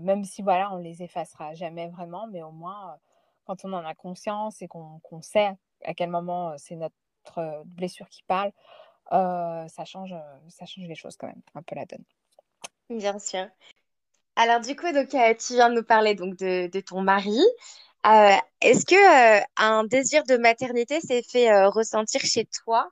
même 0.00 0.24
si 0.24 0.42
voilà, 0.42 0.72
on 0.72 0.76
les 0.76 1.02
effacera 1.02 1.54
jamais 1.54 1.88
vraiment, 1.88 2.26
mais 2.26 2.42
au 2.42 2.50
moins, 2.52 2.98
quand 3.46 3.64
on 3.64 3.72
en 3.72 3.84
a 3.84 3.94
conscience 3.94 4.60
et 4.62 4.68
qu'on 4.68 5.22
sait 5.22 5.52
à 5.84 5.94
quel 5.94 6.10
moment 6.10 6.54
c'est 6.58 6.76
notre 6.76 7.62
blessure 7.64 8.08
qui 8.08 8.22
parle, 8.24 8.52
ça, 9.10 9.84
change, 9.84 10.14
ça 10.48 10.66
change 10.66 10.86
les 10.86 10.94
choses 10.94 11.16
quand 11.16 11.28
même, 11.28 11.42
un 11.54 11.62
peu 11.62 11.74
la 11.74 11.86
donne. 11.86 12.04
Bien 12.90 13.18
sûr. 13.18 13.46
Alors 14.36 14.60
du 14.60 14.76
coup, 14.76 14.92
donc, 14.92 15.08
tu 15.08 15.54
viens 15.54 15.70
de 15.70 15.74
nous 15.76 15.84
parler 15.84 16.14
donc, 16.14 16.36
de, 16.36 16.66
de 16.66 16.80
ton 16.80 17.00
mari. 17.00 17.40
Est-ce 18.60 18.86
que 18.86 19.42
un 19.60 19.84
désir 19.84 20.24
de 20.24 20.36
maternité 20.36 21.00
s'est 21.00 21.22
fait 21.22 21.66
ressentir 21.66 22.20
chez 22.20 22.46
toi 22.46 22.90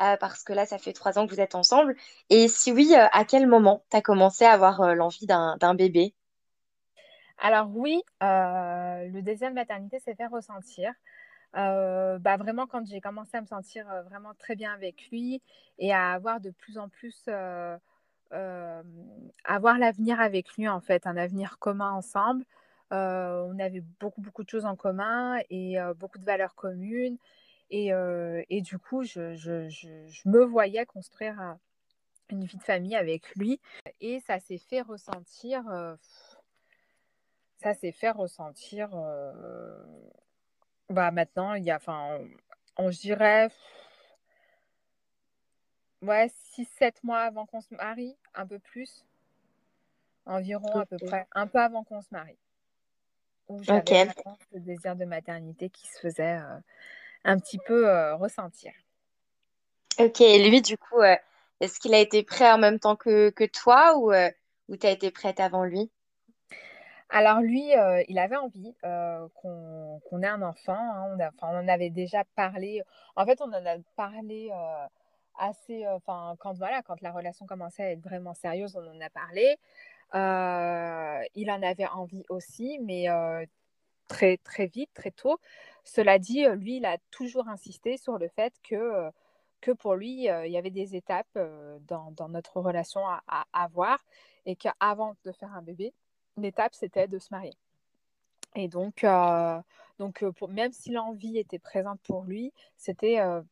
euh, 0.00 0.16
parce 0.16 0.42
que 0.42 0.52
là, 0.52 0.66
ça 0.66 0.78
fait 0.78 0.92
trois 0.92 1.18
ans 1.18 1.26
que 1.26 1.34
vous 1.34 1.40
êtes 1.40 1.54
ensemble? 1.54 1.94
Et 2.30 2.48
si 2.48 2.72
oui, 2.72 2.94
euh, 2.94 3.06
à 3.12 3.24
quel 3.24 3.46
moment 3.46 3.84
tu 3.90 3.96
as 3.96 4.02
commencé 4.02 4.44
à 4.44 4.52
avoir 4.52 4.80
euh, 4.80 4.94
l'envie 4.94 5.26
d'un 5.26 5.74
bébé? 5.74 6.14
Alors 7.38 7.68
oui, 7.74 8.02
le 8.20 9.20
désir 9.20 9.50
de 9.50 9.54
maternité 9.54 9.98
s'est 9.98 10.14
fait 10.14 10.26
ressentir. 10.26 10.92
bah 11.52 12.36
vraiment 12.38 12.66
quand 12.66 12.86
j'ai 12.86 13.00
commencé 13.00 13.36
à 13.36 13.40
me 13.40 13.46
sentir 13.46 13.86
vraiment 14.08 14.32
très 14.38 14.56
bien 14.56 14.72
avec 14.72 15.10
lui 15.10 15.42
et 15.78 15.92
à 15.92 16.12
avoir 16.12 16.40
de 16.40 16.50
plus 16.50 16.78
en 16.78 16.88
plus 16.88 17.28
avoir 19.44 19.78
l'avenir 19.78 20.20
avec 20.20 20.54
lui 20.56 20.68
en 20.68 20.80
fait 20.80 21.06
un 21.06 21.16
avenir 21.16 21.58
commun 21.58 21.90
ensemble 21.92 22.44
on 22.92 23.58
avait 23.58 23.82
beaucoup 24.00 24.20
beaucoup 24.20 24.44
de 24.44 24.48
choses 24.48 24.66
en 24.66 24.76
commun 24.76 25.38
et 25.50 25.76
beaucoup 25.98 26.18
de 26.18 26.24
valeurs 26.24 26.54
communes 26.54 27.18
et, 27.74 28.60
du 28.60 28.78
coup, 28.78 29.02
je, 29.02 30.28
me 30.28 30.44
voyais 30.44 30.84
construire 30.84 31.56
une 32.28 32.44
vie 32.44 32.58
de 32.58 32.62
famille 32.62 32.96
avec 32.96 33.34
lui. 33.34 33.60
Et 34.00 34.20
ça 34.20 34.38
s'est 34.38 34.58
fait 34.58 34.82
ressentir. 34.82 35.64
ça 37.56 37.74
s'est 37.74 37.92
fait 37.92 38.10
ressentir. 38.10 38.90
bah 40.90 41.10
maintenant, 41.10 41.54
il 41.54 41.64
y 41.64 41.70
a. 41.70 41.76
Enfin, 41.76 42.18
on, 42.76 42.90
je 42.90 43.00
dirais. 43.00 43.48
Ouais, 46.02 46.26
6-7 46.56 46.96
mois 47.04 47.20
avant 47.20 47.46
qu'on 47.46 47.60
se 47.60 47.72
marie, 47.74 48.16
un 48.34 48.46
peu 48.46 48.58
plus. 48.58 49.06
Environ 50.26 50.80
à 50.80 50.84
peu 50.84 50.96
près. 50.98 51.26
Un 51.32 51.46
peu 51.46 51.60
avant 51.60 51.84
qu'on 51.84 52.02
se 52.02 52.08
marie. 52.10 52.41
Où 53.48 53.62
j'avais 53.62 54.08
le 54.52 54.60
désir 54.60 54.96
de 54.96 55.04
maternité 55.04 55.68
qui 55.68 55.86
se 55.86 55.98
faisait 55.98 56.38
un 57.24 57.38
petit 57.38 57.58
peu 57.58 57.88
euh, 57.88 58.14
ressentir. 58.16 58.72
Ok, 59.98 60.20
et 60.20 60.48
lui, 60.48 60.62
du 60.62 60.76
coup, 60.78 61.00
euh, 61.00 61.16
est-ce 61.60 61.78
qu'il 61.78 61.94
a 61.94 61.98
été 61.98 62.22
prêt 62.22 62.50
en 62.50 62.58
même 62.58 62.78
temps 62.78 62.96
que, 62.96 63.30
que 63.30 63.44
toi 63.44 63.96
ou, 63.98 64.12
euh, 64.12 64.30
ou 64.68 64.76
tu 64.76 64.86
as 64.86 64.90
été 64.90 65.10
prête 65.10 65.40
avant 65.40 65.64
lui? 65.64 65.90
Alors 67.14 67.42
lui, 67.42 67.72
il 68.08 68.18
avait 68.18 68.36
envie 68.36 68.74
qu'on 68.80 70.22
ait 70.22 70.26
un 70.26 70.40
enfant. 70.40 70.72
Hein. 70.72 71.30
On, 71.42 71.46
on, 71.46 71.58
en 71.58 71.68
avait 71.68 71.90
déjà 71.90 72.24
parlé. 72.36 72.82
En 73.16 73.26
fait, 73.26 73.38
on 73.42 73.52
en 73.52 73.66
a 73.66 73.76
parlé 73.96 74.50
assez. 75.38 75.86
Enfin, 75.88 76.36
quand 76.38 76.54
voilà, 76.54 76.80
quand 76.80 77.02
la 77.02 77.12
relation 77.12 77.44
commençait 77.44 77.82
à 77.82 77.90
être 77.90 78.00
vraiment 78.00 78.32
sérieuse, 78.32 78.74
on 78.76 78.96
en 78.96 79.00
a 79.02 79.10
parlé. 79.10 79.58
Il 80.14 81.50
en 81.50 81.62
avait 81.62 81.86
envie 81.86 82.24
aussi, 82.28 82.78
mais 82.80 83.06
très 84.08 84.36
très 84.38 84.66
vite, 84.66 84.90
très 84.94 85.10
tôt. 85.10 85.38
Cela 85.84 86.18
dit, 86.18 86.44
lui, 86.56 86.76
il 86.76 86.84
a 86.84 86.98
toujours 87.10 87.48
insisté 87.48 87.96
sur 87.96 88.18
le 88.18 88.28
fait 88.28 88.52
que 88.62 89.10
que 89.60 89.70
pour 89.70 89.94
lui, 89.94 90.24
il 90.24 90.50
y 90.50 90.56
avait 90.56 90.70
des 90.70 90.96
étapes 90.96 91.38
dans, 91.88 92.28
notre 92.28 92.60
relation 92.60 93.00
à, 93.06 93.46
avoir 93.52 94.04
et 94.44 94.56
qu'avant 94.56 95.14
de 95.24 95.32
faire 95.32 95.54
un 95.54 95.62
bébé, 95.62 95.94
l'étape, 96.36 96.74
c'était 96.74 97.08
de 97.08 97.18
se 97.18 97.28
marier. 97.30 97.54
Et 98.54 98.68
donc, 98.68 99.04
euh, 99.04 99.60
donc 99.98 100.22
même 100.48 100.72
si 100.72 100.90
l'envie 100.90 101.38
était 101.38 101.58
présente 101.58 102.00
pour 102.02 102.24
lui, 102.24 102.52
c'était 102.76 103.20
euh, 103.20 103.42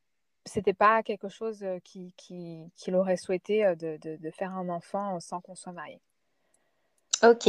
c'était 0.47 0.75
pas 0.75 1.03
quelque 1.03 1.29
chose 1.29 1.65
qu'il 1.85 2.13
qui, 2.15 2.71
qui 2.77 2.93
aurait 2.93 3.17
souhaité 3.17 3.75
de, 3.77 3.99
de, 3.99 4.17
de, 4.17 4.31
faire 4.31 4.53
un 4.55 4.69
enfant 4.69 5.21
sans 5.21 5.41
qu'on 5.41 5.55
soit 5.55 5.73
marié. 5.73 6.01
Ok. 7.23 7.49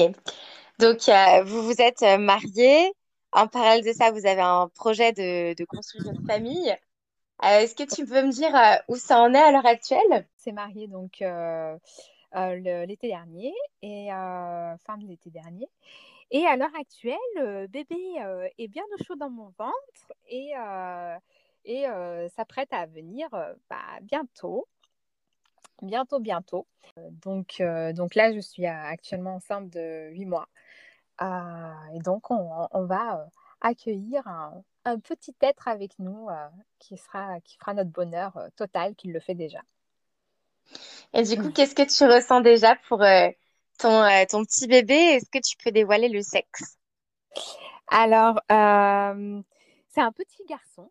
Donc, 0.79 1.09
vous 1.45 1.63
vous 1.63 1.81
êtes 1.81 2.01
mariés. 2.19 2.91
En 3.33 3.47
parallèle 3.47 3.85
de 3.85 3.93
ça, 3.93 4.11
vous 4.11 4.25
avez 4.25 4.41
un 4.41 4.67
projet 4.75 5.13
de, 5.13 5.53
de 5.53 5.65
construire 5.65 6.11
une 6.11 6.25
famille. 6.25 6.75
Est-ce 7.41 7.75
que 7.75 7.83
tu 7.83 8.05
peux 8.05 8.21
me 8.23 8.31
dire 8.31 8.51
où 8.87 8.95
ça 8.97 9.19
en 9.19 9.33
est 9.33 9.39
à 9.39 9.51
l'heure 9.51 9.65
actuelle? 9.65 10.27
C'est 10.37 10.51
marié 10.51 10.87
donc 10.87 11.21
euh, 11.21 11.77
l'été 12.85 13.07
dernier 13.07 13.53
et 13.81 14.11
euh, 14.13 14.77
fin 14.85 14.97
de 14.97 15.07
l'été 15.07 15.29
dernier. 15.29 15.67
Et 16.29 16.45
à 16.45 16.55
l'heure 16.55 16.75
actuelle, 16.79 17.67
bébé 17.69 17.97
euh, 18.21 18.47
est 18.57 18.67
bien 18.67 18.83
au 18.93 19.03
chaud 19.03 19.15
dans 19.15 19.29
mon 19.29 19.53
ventre 19.57 20.13
et, 20.29 20.51
et 21.65 21.85
s'apprête 22.35 22.71
à 22.73 22.85
venir 22.85 23.29
bah, 23.69 23.99
bientôt. 24.01 24.67
Bientôt, 25.81 26.19
bientôt. 26.19 26.67
Donc, 26.95 27.61
donc 27.93 28.15
là, 28.15 28.33
je 28.33 28.39
suis 28.39 28.65
actuellement 28.65 29.35
enceinte 29.35 29.69
de 29.69 30.09
8 30.11 30.25
mois. 30.25 30.47
et 31.21 31.99
donc, 31.99 32.29
on, 32.29 32.67
on 32.71 32.85
va 32.85 33.27
accueillir 33.61 34.27
un, 34.27 34.63
un, 34.85 34.99
petit 34.99 35.35
être 35.41 35.67
avec 35.67 35.97
nous 35.99 36.27
qui, 36.79 36.97
sera, 36.97 37.39
qui 37.41 37.57
fera 37.57 37.73
notre 37.73 37.89
bonheur 37.89 38.39
total, 38.55 38.95
qu'il 38.95 39.11
le 39.11 39.19
fait 39.19 39.35
déjà. 39.35 39.61
Et 41.13 41.23
du 41.23 41.37
coup, 41.37 41.51
qu'est-ce 41.51 41.75
que 41.75 41.83
tu 41.83 42.05
ressens 42.05 42.41
déjà 42.41 42.75
pour 42.87 43.01
euh, 43.01 43.29
ton, 43.77 44.03
euh, 44.03 44.25
ton 44.29 44.43
petit 44.43 44.67
bébé? 44.67 44.95
Est-ce 44.95 45.29
que 45.29 45.39
tu 45.39 45.57
peux 45.57 45.71
dévoiler 45.71 46.09
le 46.09 46.21
sexe? 46.21 46.77
Alors, 47.87 48.39
euh, 48.51 49.41
c'est 49.89 50.01
un 50.01 50.11
petit 50.11 50.43
garçon 50.47 50.89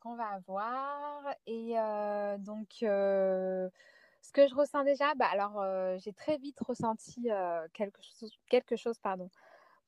qu'on 0.00 0.14
va 0.14 0.26
avoir. 0.26 1.22
Et 1.46 1.74
donc, 2.38 2.68
ce 2.80 3.70
que 4.32 4.46
je 4.46 4.54
ressens 4.54 4.84
déjà, 4.84 5.14
bah, 5.14 5.26
alors, 5.30 5.64
j'ai 5.98 6.12
très 6.12 6.38
vite 6.38 6.60
ressenti 6.60 7.28
quelque 7.72 8.00
chose, 8.02 8.32
quelque 8.48 8.76
chose 8.76 8.98
pardon, 8.98 9.30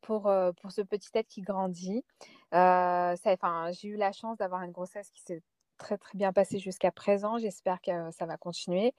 pour, 0.00 0.32
pour 0.60 0.72
ce 0.72 0.82
petit 0.82 1.10
être 1.14 1.28
qui 1.28 1.42
grandit. 1.42 2.04
j'ai 2.52 3.88
eu 3.88 3.96
la 3.96 4.12
chance 4.12 4.38
d'avoir 4.38 4.62
une 4.62 4.72
grossesse 4.72 5.10
qui 5.10 5.22
s'est 5.22 5.42
très 5.78 5.98
très 5.98 6.16
bien 6.16 6.32
passé 6.32 6.58
jusqu'à 6.58 6.92
présent. 6.92 7.38
J'espère 7.38 7.80
que 7.80 8.10
ça 8.12 8.26
va 8.26 8.36
continuer. 8.36 8.94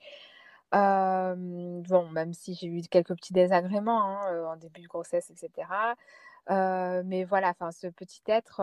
bon, 0.71 2.09
même 2.11 2.33
si 2.33 2.55
j'ai 2.55 2.67
eu 2.67 2.81
quelques 2.89 3.15
petits 3.15 3.33
désagréments 3.33 4.01
hein, 4.01 4.45
en 4.53 4.55
début 4.57 4.81
de 4.81 4.87
grossesse, 4.87 5.29
etc. 5.29 5.67
mais 6.49 7.23
voilà, 7.23 7.53
ce 7.71 7.87
petit 7.87 8.21
être, 8.27 8.61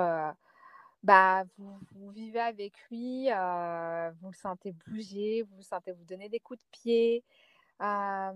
bah, 1.02 1.44
vous, 1.58 2.10
vivez 2.10 2.40
avec 2.40 2.74
lui, 2.90 3.26
vous 3.28 4.30
le 4.30 4.36
sentez 4.36 4.72
bouger, 4.86 5.42
vous 5.42 5.56
le 5.58 5.62
sentez 5.62 5.92
vous 5.92 6.04
donner 6.04 6.28
des 6.28 6.40
coups 6.40 6.60
de 6.60 6.64
pied. 6.70 7.24
là, 7.80 8.32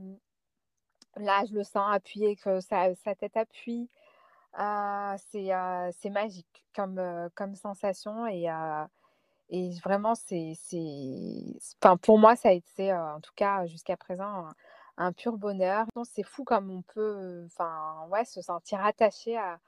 je 1.16 1.54
le 1.54 1.62
sens 1.64 1.94
appuyer, 1.94 2.36
que 2.36 2.60
sa, 2.60 2.94
tête 3.18 3.36
appuie. 3.36 3.88
c'est 4.54 6.10
magique 6.10 6.64
comme, 6.74 7.30
comme 7.34 7.54
sensation 7.54 8.26
et 8.26 8.48
et 9.48 9.70
vraiment, 9.84 10.14
c'est, 10.14 10.54
enfin, 11.80 11.96
pour 11.96 12.18
moi, 12.18 12.34
ça 12.34 12.48
a 12.48 12.52
été, 12.52 12.92
en 12.92 13.20
tout 13.20 13.32
cas 13.36 13.66
jusqu'à 13.66 13.96
présent, 13.96 14.48
un, 14.96 15.12
pur 15.12 15.36
bonheur. 15.36 15.86
C'est 16.04 16.24
fou 16.24 16.44
comme 16.44 16.70
on 16.70 16.82
peut 16.82 17.46
ouais, 18.08 18.24
se 18.24 18.40
sentir 18.42 18.84
attaché 18.84 19.36
à, 19.36 19.60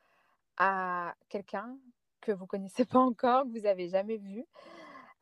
à 0.56 1.14
quelqu'un 1.28 1.76
que 2.20 2.32
vous 2.32 2.46
connaissez 2.46 2.84
pas 2.84 2.98
encore, 2.98 3.44
que 3.44 3.58
vous 3.58 3.66
avez 3.66 3.88
jamais 3.88 4.16
vu. 4.16 4.44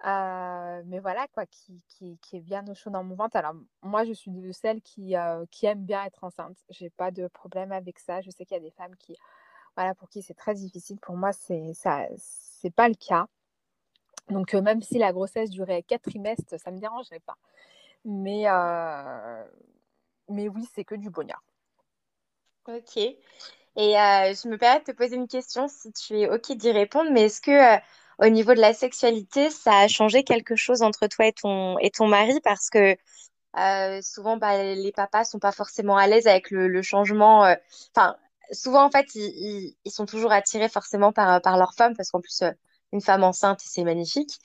mais 0.04 0.98
voilà, 1.00 1.26
quoi, 1.32 1.46
qui, 1.46 1.82
qui, 1.88 2.18
qui, 2.18 2.36
est 2.36 2.40
bien 2.40 2.66
au 2.68 2.74
chaud 2.74 2.90
dans 2.90 3.04
mon 3.04 3.14
ventre. 3.14 3.36
Alors, 3.36 3.54
moi, 3.82 4.04
je 4.04 4.12
suis 4.12 4.30
de 4.30 4.52
celles 4.52 4.82
qui, 4.82 5.14
qui 5.50 5.66
aiment 5.66 5.84
bien 5.84 6.04
être 6.04 6.24
enceinte. 6.24 6.56
J'ai 6.70 6.90
pas 6.90 7.10
de 7.10 7.28
problème 7.28 7.72
avec 7.72 7.98
ça. 7.98 8.20
Je 8.20 8.30
sais 8.30 8.44
qu'il 8.44 8.56
y 8.56 8.60
a 8.60 8.62
des 8.62 8.70
femmes 8.70 8.96
qui, 8.96 9.16
voilà, 9.76 9.94
pour 9.94 10.08
qui 10.08 10.22
c'est 10.22 10.34
très 10.34 10.54
difficile. 10.54 10.98
Pour 11.00 11.16
moi, 11.16 11.32
c'est 11.32 11.74
ça, 11.74 12.06
c'est 12.18 12.74
pas 12.74 12.88
le 12.88 12.94
cas. 12.94 13.26
Donc, 14.28 14.54
même 14.54 14.82
si 14.82 14.98
la 14.98 15.12
grossesse 15.12 15.50
durait 15.50 15.82
quatre 15.82 16.10
trimestres, 16.10 16.58
ça 16.58 16.70
ne 16.70 16.76
me 16.76 16.80
dérangerait 16.80 17.20
pas. 17.20 17.36
Mais, 18.04 18.44
mais 20.28 20.48
oui, 20.48 20.68
c'est 20.74 20.84
que 20.84 20.94
du 20.94 21.10
bonheur. 21.10 21.42
Ok. 22.68 22.98
Et 23.76 23.92
je 23.92 24.48
me 24.48 24.56
permets 24.56 24.80
de 24.80 24.84
te 24.84 24.92
poser 24.92 25.16
une 25.16 25.28
question 25.28 25.68
si 25.68 25.92
tu 25.92 26.18
es 26.20 26.28
OK 26.30 26.52
d'y 26.52 26.70
répondre, 26.70 27.10
mais 27.12 27.24
est-ce 27.24 27.40
que 27.40 27.78
au 28.18 28.28
niveau 28.28 28.54
de 28.54 28.60
la 28.60 28.72
sexualité, 28.72 29.50
ça 29.50 29.80
a 29.80 29.88
changé 29.88 30.24
quelque 30.24 30.56
chose 30.56 30.80
entre 30.82 31.06
toi 31.06 31.26
et 31.26 31.32
ton, 31.32 31.78
et 31.78 31.90
ton 31.90 32.08
mari? 32.08 32.40
Parce 32.42 32.70
que 32.70 32.96
souvent, 34.02 34.36
bah, 34.38 34.62
les 34.62 34.92
papas 34.92 35.24
sont 35.24 35.38
pas 35.38 35.52
forcément 35.52 35.96
à 35.96 36.06
l'aise 36.06 36.26
avec 36.26 36.50
le, 36.50 36.82
changement. 36.82 37.54
Enfin, 37.94 38.16
souvent, 38.52 38.84
en 38.84 38.90
fait, 38.90 39.14
ils, 39.14 39.76
ils, 39.84 39.90
sont 39.90 40.06
toujours 40.06 40.32
attirés 40.32 40.68
forcément 40.70 41.12
par, 41.12 41.42
par 41.42 41.58
leur 41.58 41.74
femme, 41.74 41.94
parce 41.96 42.10
qu'en 42.10 42.20
plus, 42.20 42.42
une 42.92 43.00
femme 43.00 43.24
enceinte 43.24 43.60
c'est 43.62 43.84
magnifique. 43.84 44.38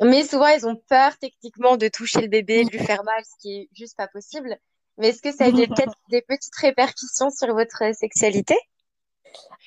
Mais 0.00 0.24
souvent, 0.24 0.48
ils 0.48 0.66
ont 0.66 0.76
peur 0.76 1.16
techniquement 1.18 1.76
de 1.76 1.88
toucher 1.88 2.20
le 2.20 2.28
bébé, 2.28 2.64
de 2.64 2.70
lui 2.70 2.78
faire 2.84 3.04
mal, 3.04 3.22
ce 3.24 3.40
qui 3.40 3.60
est 3.60 3.68
juste 3.72 3.96
pas 3.96 4.08
possible. 4.08 4.56
Mais 4.98 5.08
est-ce 5.08 5.22
que 5.22 5.32
ça 5.32 5.44
a 5.44 5.48
eu 5.48 5.52
peut-être 5.52 5.94
des 6.10 6.22
petites 6.22 6.56
répercussions 6.56 7.30
sur 7.30 7.54
votre 7.54 7.94
sexualité? 7.94 8.56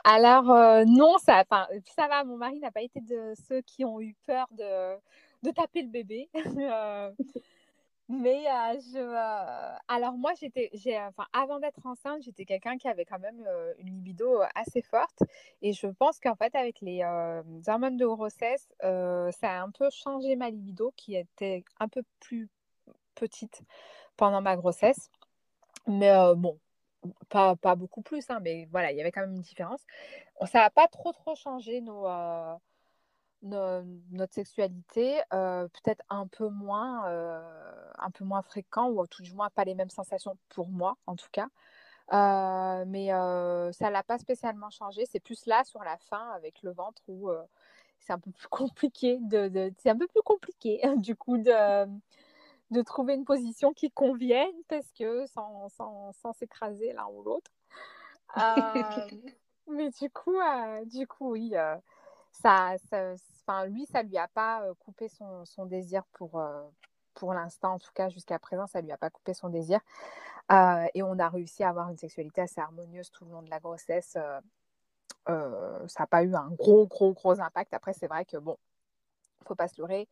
Alors, 0.03 0.51
euh, 0.51 0.83
non, 0.85 1.17
ça, 1.17 1.43
ça 1.95 2.07
va, 2.07 2.23
mon 2.23 2.37
mari 2.37 2.59
n'a 2.59 2.71
pas 2.71 2.81
été 2.81 3.01
de 3.01 3.33
ceux 3.47 3.61
qui 3.61 3.85
ont 3.85 3.99
eu 3.99 4.15
peur 4.25 4.47
de, 4.51 4.95
de 5.43 5.51
taper 5.51 5.81
le 5.81 5.89
bébé. 5.89 6.29
Euh, 6.57 7.11
mais 8.07 8.45
euh, 8.47 8.79
je, 8.93 9.79
alors 9.87 10.13
moi, 10.13 10.33
j'étais, 10.39 10.69
j'ai, 10.73 10.99
enfin, 10.99 11.25
avant 11.33 11.59
d'être 11.59 11.83
enceinte, 11.87 12.21
j'étais 12.21 12.45
quelqu'un 12.45 12.77
qui 12.77 12.87
avait 12.87 13.05
quand 13.05 13.17
même 13.17 13.43
une 13.79 13.95
libido 13.95 14.41
assez 14.53 14.83
forte. 14.83 15.23
Et 15.63 15.73
je 15.73 15.87
pense 15.87 16.19
qu'en 16.19 16.35
fait, 16.35 16.53
avec 16.55 16.81
les 16.81 17.03
hormones 17.67 17.97
de 17.97 18.05
grossesse, 18.05 18.67
ça 18.79 19.31
a 19.41 19.61
un 19.61 19.71
peu 19.71 19.89
changé 19.89 20.35
ma 20.35 20.51
libido, 20.51 20.93
qui 20.95 21.15
était 21.15 21.63
un 21.79 21.87
peu 21.87 22.03
plus 22.19 22.47
petite 23.15 23.63
pendant 24.17 24.41
ma 24.41 24.55
grossesse. 24.55 25.09
Mais 25.87 26.13
bon, 26.35 26.59
pas, 27.29 27.55
pas 27.55 27.75
beaucoup 27.75 28.01
plus, 28.01 28.29
hein, 28.29 28.39
mais 28.41 28.67
voilà, 28.71 28.91
il 28.91 28.97
y 28.97 29.01
avait 29.01 29.11
quand 29.11 29.21
même 29.21 29.35
une 29.35 29.41
différence. 29.41 29.81
Ça 30.45 30.59
n'a 30.59 30.69
pas 30.69 30.87
trop, 30.87 31.11
trop 31.11 31.35
changé 31.35 31.81
nos 31.81 32.05
notre 34.11 34.33
sexualité, 34.33 35.21
euh, 35.33 35.67
peut-être 35.67 36.03
un 36.09 36.27
peu 36.27 36.49
moins, 36.49 37.07
euh, 37.09 37.91
un 37.97 38.09
peu 38.11 38.23
moins 38.23 38.41
fréquent 38.41 38.89
ou 38.89 39.05
tout 39.07 39.21
du 39.21 39.33
moins 39.33 39.49
pas 39.49 39.65
les 39.65 39.75
mêmes 39.75 39.89
sensations 39.89 40.37
pour 40.49 40.67
moi 40.69 40.97
en 41.05 41.15
tout 41.15 41.29
cas. 41.31 41.47
Euh, 42.13 42.85
mais 42.87 43.09
ça 43.73 43.89
l'a 43.89 44.03
pas 44.03 44.17
spécialement 44.17 44.69
changé. 44.69 45.05
C'est 45.05 45.19
plus 45.19 45.45
là 45.45 45.63
sur 45.63 45.83
la 45.83 45.97
fin 45.97 46.31
avec 46.31 46.61
le 46.63 46.71
ventre 46.71 47.01
où 47.07 47.29
c'est 47.99 48.13
un 48.13 48.19
peu 48.19 48.31
plus 48.31 48.47
compliqué 48.49 49.19
de, 49.21 49.71
c'est 49.77 49.89
un 49.89 49.97
peu 49.97 50.07
plus 50.07 50.21
compliqué 50.23 50.81
du 50.97 51.15
coup 51.15 51.37
de 51.37 51.87
de 52.71 52.81
trouver 52.81 53.13
une 53.13 53.25
position 53.25 53.73
qui 53.73 53.91
convienne 53.91 54.55
parce 54.67 54.91
que 54.93 55.25
sans, 55.27 55.69
sans, 55.69 56.11
sans 56.13 56.33
s'écraser 56.33 56.93
l'un 56.93 57.07
ou 57.07 57.23
l'autre. 57.23 57.51
mais 59.67 59.89
du 59.91 60.09
coup, 60.09 60.37
du 60.85 61.07
coup, 61.07 61.31
oui, 61.31 61.53
ça, 62.41 62.75
ça, 62.89 63.13
enfin, 63.41 63.65
lui, 63.65 63.85
ça 63.85 64.03
lui 64.03 64.17
a 64.17 64.27
pas 64.27 64.63
euh, 64.63 64.73
coupé 64.79 65.07
son, 65.07 65.45
son, 65.45 65.65
désir 65.65 66.03
pour, 66.13 66.39
euh, 66.39 66.63
pour 67.13 67.33
l'instant, 67.33 67.73
en 67.73 67.79
tout 67.79 67.91
cas 67.93 68.09
jusqu'à 68.09 68.39
présent, 68.39 68.67
ça 68.67 68.81
lui 68.81 68.91
a 68.91 68.97
pas 68.97 69.09
coupé 69.09 69.33
son 69.33 69.49
désir. 69.49 69.79
Euh, 70.51 70.85
et 70.93 71.01
on 71.01 71.17
a 71.17 71.29
réussi 71.29 71.63
à 71.63 71.69
avoir 71.69 71.89
une 71.89 71.97
sexualité 71.97 72.41
assez 72.41 72.61
harmonieuse 72.61 73.09
tout 73.11 73.25
le 73.25 73.31
long 73.31 73.41
de 73.41 73.49
la 73.49 73.59
grossesse. 73.59 74.11
ça 74.11 74.41
n'a 75.27 76.07
pas 76.07 76.23
eu 76.23 76.35
un 76.35 76.49
gros, 76.49 76.87
gros, 76.87 77.13
gros 77.13 77.39
impact. 77.39 77.73
Après, 77.73 77.93
c'est 77.93 78.07
vrai 78.07 78.25
que 78.25 78.37
bon, 78.37 78.57
faut 79.47 79.55
pas 79.55 79.67
se 79.67 79.79
leurrer. 79.79 80.07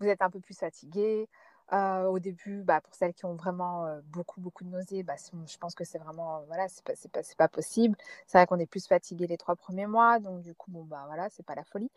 Vous 0.00 0.06
êtes 0.06 0.22
un 0.22 0.30
peu 0.30 0.40
plus 0.40 0.58
fatigué. 0.58 1.28
Au 1.72 2.18
début, 2.18 2.62
bah, 2.62 2.80
pour 2.80 2.94
celles 2.94 3.14
qui 3.14 3.24
ont 3.24 3.34
vraiment 3.34 3.86
beaucoup, 4.04 4.40
beaucoup 4.40 4.64
de 4.64 4.70
nausées, 4.70 5.02
bah, 5.02 5.14
je 5.16 5.58
pense 5.58 5.74
que 5.74 5.84
c'est 5.84 5.98
vraiment, 5.98 6.42
voilà, 6.46 6.66
c'est 6.68 7.36
pas, 7.36 7.48
possible. 7.48 7.96
C'est 8.26 8.38
vrai 8.38 8.46
qu'on 8.46 8.58
est 8.58 8.66
plus 8.66 8.86
fatigué 8.86 9.26
les 9.26 9.36
trois 9.36 9.56
premiers 9.56 9.86
mois, 9.86 10.18
donc 10.18 10.42
du 10.42 10.54
coup, 10.54 10.70
bon, 10.70 10.84
bah 10.84 11.04
voilà, 11.06 11.28
c'est 11.30 11.42
pas 11.44 11.54
la 11.54 11.64
folie. 11.64 11.90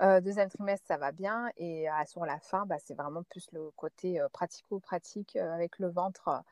deuxième 0.00 0.50
trimestre, 0.50 0.86
ça 0.86 0.96
va 0.96 1.12
bien, 1.12 1.50
et 1.56 1.86
sur 2.06 2.26
la 2.26 2.38
fin, 2.38 2.66
bah, 2.66 2.76
c'est 2.78 2.94
vraiment 2.94 3.22
plus 3.22 3.48
le 3.52 3.70
côté 3.76 4.20
pratico-pratique 4.32 5.36
avec 5.36 5.78
le 5.78 5.88
ventre 5.88 6.42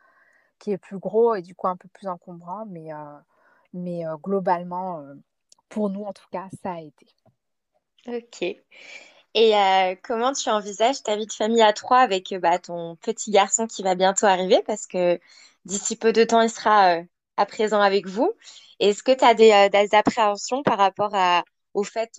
qui 0.59 0.71
est 0.71 0.79
plus 0.79 0.99
gros 0.99 1.35
et 1.35 1.43
du 1.43 1.55
coup 1.55 1.67
un 1.69 1.77
peu 1.77 1.89
plus 1.89 2.09
encombrant, 2.09 2.65
mais, 2.67 2.91
mais 3.75 4.05
globalement, 4.23 5.05
pour 5.69 5.91
nous 5.91 6.05
en 6.05 6.13
tout 6.13 6.29
cas, 6.31 6.49
ça 6.63 6.75
a 6.75 6.81
été. 6.81 7.07
Ok. 8.07 8.45
Et 9.35 9.57
euh, 9.57 9.97
comment 10.03 10.33
tu 10.33 10.49
envisages 10.49 11.03
ta 11.03 11.17
vie 11.17 11.27
de 11.27 11.33
famille 11.33 11.63
à 11.63 11.73
trois 11.73 11.99
avec 11.99 12.33
euh, 12.33 12.39
bah, 12.39 12.59
ton 12.61 12.95
petit 12.97 13.33
garçon 13.33 13.67
qui 13.67 13.83
va 13.83 13.97
bientôt 13.97 14.27
arriver? 14.27 14.63
Parce 14.65 14.87
que 14.87 15.19
d'ici 15.65 15.97
peu 15.97 16.13
de 16.13 16.23
temps, 16.23 16.41
il 16.41 16.51
sera 16.51 16.99
euh, 16.99 17.03
à 17.37 17.45
présent 17.45 17.81
avec 17.81 18.07
vous. 18.07 18.33
Est-ce 18.79 19.03
que 19.03 19.13
tu 19.13 19.25
as 19.25 19.35
des, 19.35 19.69
des, 19.73 19.95
appréhensions 19.95 20.63
par 20.63 20.79
rapport 20.79 21.15
à, 21.15 21.43
au 21.75 21.83
fait 21.83 22.13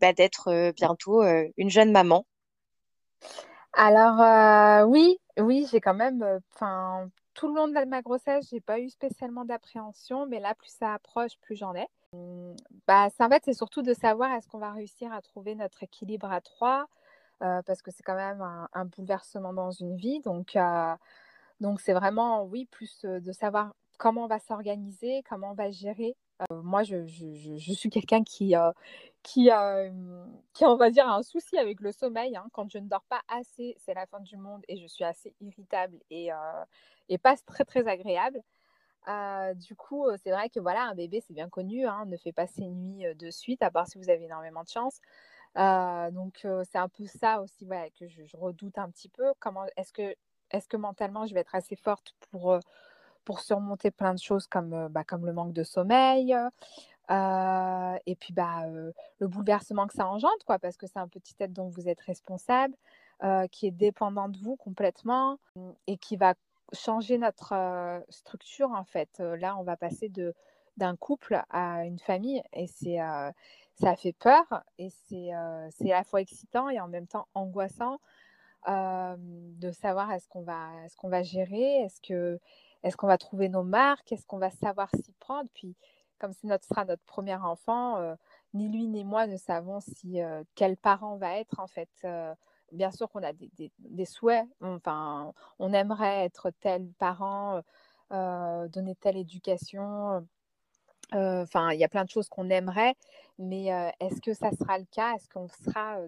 bah, 0.00 0.12
d'être 0.12 0.72
bientôt 0.72 1.22
une 1.56 1.70
jeune 1.70 1.92
maman? 1.92 2.26
Alors 3.72 4.88
oui, 4.88 5.18
oui, 5.38 5.66
j'ai 5.70 5.80
quand 5.80 5.94
même, 5.94 6.24
enfin, 6.54 7.08
tout 7.34 7.48
le 7.48 7.54
long 7.54 7.68
de 7.68 7.84
ma 7.84 8.02
grossesse, 8.02 8.48
j'ai 8.50 8.60
pas 8.60 8.80
eu 8.80 8.88
spécialement 8.88 9.44
d'appréhension, 9.44 10.26
mais 10.26 10.40
là, 10.40 10.54
plus 10.54 10.70
ça 10.70 10.94
approche, 10.94 11.38
plus 11.40 11.56
j'en 11.56 11.74
ai. 11.74 11.86
Bah, 12.86 13.08
en 13.18 13.28
fait, 13.28 13.42
c'est 13.44 13.52
surtout 13.52 13.82
de 13.82 13.92
savoir 13.94 14.32
est-ce 14.32 14.48
qu'on 14.48 14.58
va 14.58 14.72
réussir 14.72 15.12
à 15.12 15.20
trouver 15.22 15.54
notre 15.54 15.82
équilibre 15.82 16.30
à 16.30 16.40
trois, 16.40 16.86
parce 17.40 17.82
que 17.82 17.90
c'est 17.90 18.02
quand 18.02 18.14
même 18.14 18.42
un, 18.72 18.84
bouleversement 18.84 19.52
dans 19.52 19.70
une 19.70 19.96
vie. 19.96 20.20
Donc, 20.20 20.56
donc 21.60 21.80
c'est 21.80 21.92
vraiment, 21.92 22.44
oui, 22.44 22.66
plus 22.66 23.04
de 23.04 23.32
savoir 23.32 23.74
comment 23.98 24.24
on 24.24 24.28
va 24.28 24.38
s'organiser, 24.38 25.22
comment 25.28 25.50
on 25.50 25.54
va 25.54 25.70
gérer. 25.70 26.16
moi, 26.50 26.82
je 26.82 27.04
suis 27.74 27.90
quelqu'un 27.90 28.22
qui, 28.22 28.54
qui, 29.22 29.50
qui, 30.52 30.64
on 30.64 30.76
va 30.76 30.90
dire, 30.90 31.08
a 31.08 31.16
un 31.16 31.22
souci 31.22 31.58
avec 31.58 31.80
le 31.80 31.92
sommeil. 31.92 32.36
Hein. 32.36 32.46
Quand 32.52 32.70
je 32.70 32.78
ne 32.78 32.88
dors 32.88 33.04
pas 33.08 33.22
assez, 33.28 33.76
c'est 33.78 33.94
la 33.94 34.06
fin 34.06 34.20
du 34.20 34.36
monde 34.36 34.62
et 34.68 34.76
je 34.76 34.86
suis 34.86 35.04
assez 35.04 35.34
irritable 35.40 35.98
et, 36.10 36.28
et 37.08 37.18
pas 37.18 37.36
très, 37.36 37.64
très 37.64 37.88
agréable. 37.88 38.42
Euh, 39.08 39.54
du 39.54 39.76
coup, 39.76 40.06
c'est 40.22 40.30
vrai 40.30 40.50
que 40.50 40.60
voilà, 40.60 40.84
un 40.84 40.94
bébé, 40.94 41.22
c'est 41.26 41.34
bien 41.34 41.48
connu, 41.48 41.86
hein, 41.86 42.04
ne 42.06 42.16
fait 42.16 42.32
pas 42.32 42.46
ses 42.46 42.66
nuits 42.66 43.04
de 43.14 43.30
suite, 43.30 43.62
à 43.62 43.70
part 43.70 43.86
si 43.86 43.98
vous 43.98 44.10
avez 44.10 44.24
énormément 44.24 44.62
de 44.62 44.68
chance. 44.68 45.00
donc, 45.56 46.46
c'est 46.64 46.78
un 46.78 46.88
peu 46.88 47.06
ça 47.06 47.40
aussi 47.40 47.66
que 47.98 48.08
je, 48.08 48.36
redoute 48.36 48.78
un 48.78 48.90
petit 48.90 49.08
peu. 49.08 49.32
Comment 49.38 49.64
est-ce 49.76 49.92
que, 49.92 50.14
est 50.50 50.68
que 50.68 50.76
mentalement, 50.76 51.26
je 51.26 51.34
vais 51.34 51.40
être 51.40 51.54
assez 51.54 51.76
forte 51.76 52.14
pour, 52.30 52.58
pour 53.24 53.40
surmonter 53.40 53.90
plein 53.90 54.14
de 54.14 54.20
choses 54.20 54.46
comme, 54.46 54.88
bah, 54.88 55.04
comme 55.04 55.26
le 55.26 55.32
manque 55.32 55.52
de 55.52 55.64
sommeil 55.64 56.36
et 57.08 58.16
puis 58.16 58.32
bah, 58.32 58.66
le 58.66 59.28
bouleversement 59.28 59.86
que 59.86 59.94
ça 59.94 60.06
engendre, 60.06 60.44
quoi, 60.46 60.58
parce 60.58 60.76
que 60.76 60.86
c'est 60.86 60.98
un 60.98 61.08
petit 61.08 61.34
être 61.38 61.52
dont 61.52 61.68
vous 61.68 61.88
êtes 61.88 62.00
responsable, 62.00 62.74
qui 63.52 63.68
est 63.68 63.70
dépendant 63.70 64.28
de 64.28 64.38
vous 64.38 64.56
complètement 64.56 65.38
et 65.86 65.96
qui 65.96 66.16
va 66.16 66.34
changer 66.72 67.18
notre 67.18 67.54
structure 68.08 68.70
en 68.72 68.84
fait. 68.84 69.18
là, 69.20 69.56
on 69.58 69.62
va 69.62 69.76
passer 69.76 70.08
de 70.08 70.34
d'un 70.76 70.94
couple 70.96 71.42
à 71.50 71.86
une 71.86 71.98
famille 71.98 72.42
et 72.52 72.66
c'est 72.66 72.98
ça 73.76 73.96
fait 73.96 74.12
peur 74.12 74.44
et 74.78 74.90
c'est 74.90 75.30
c'est 75.70 75.92
à 75.92 75.98
la 75.98 76.04
fois 76.04 76.20
excitant 76.20 76.68
et 76.68 76.80
en 76.80 76.88
même 76.88 77.06
temps 77.06 77.28
angoissant 77.34 77.98
de 78.66 79.70
savoir 79.72 80.12
est-ce 80.12 80.28
qu'on 80.28 80.42
va 80.42 80.68
est-ce 80.84 80.96
qu'on 80.96 81.08
va 81.08 81.22
gérer, 81.22 81.82
est-ce 81.84 82.00
que 82.00 82.38
est-ce 82.82 82.96
qu'on 82.96 83.06
va 83.06 83.18
trouver 83.18 83.48
nos 83.48 83.62
marques, 83.64 84.12
est-ce 84.12 84.26
qu'on 84.26 84.38
va 84.38 84.50
savoir 84.50 84.90
s'y 84.90 85.12
prendre. 85.18 85.48
Puis 85.54 85.76
comme 86.18 86.32
c'est 86.32 86.46
notre 86.46 86.66
sera 86.66 86.84
notre 86.84 87.04
premier 87.04 87.36
enfant, 87.36 88.16
ni 88.54 88.68
lui 88.68 88.86
ni 88.86 89.04
moi 89.04 89.26
ne 89.26 89.36
savons 89.36 89.80
si 89.80 90.18
quel 90.54 90.76
parent 90.76 91.16
va 91.16 91.38
être 91.38 91.58
en 91.58 91.68
fait 91.68 91.88
bien 92.72 92.90
sûr 92.90 93.08
qu'on 93.10 93.22
a 93.22 93.32
des, 93.32 94.04
souhaits. 94.04 94.46
Enfin, 94.60 95.32
on 95.58 95.72
aimerait 95.72 96.24
être 96.24 96.50
tel 96.60 96.86
parent, 96.98 97.62
euh, 98.12 98.68
donner 98.68 98.94
telle 98.94 99.16
éducation. 99.16 100.26
Euh, 101.14 101.42
enfin, 101.42 101.72
il 101.72 101.78
y 101.78 101.84
a 101.84 101.88
plein 101.88 102.04
de 102.04 102.10
choses 102.10 102.28
qu'on 102.28 102.50
aimerait, 102.50 102.94
mais 103.38 103.72
euh, 103.72 103.90
est-ce 104.00 104.20
que 104.20 104.34
ça 104.34 104.50
sera 104.52 104.78
le 104.78 104.86
cas? 104.90 105.14
Est-ce 105.14 105.28
qu'on 105.28 105.48
sera 105.48 105.98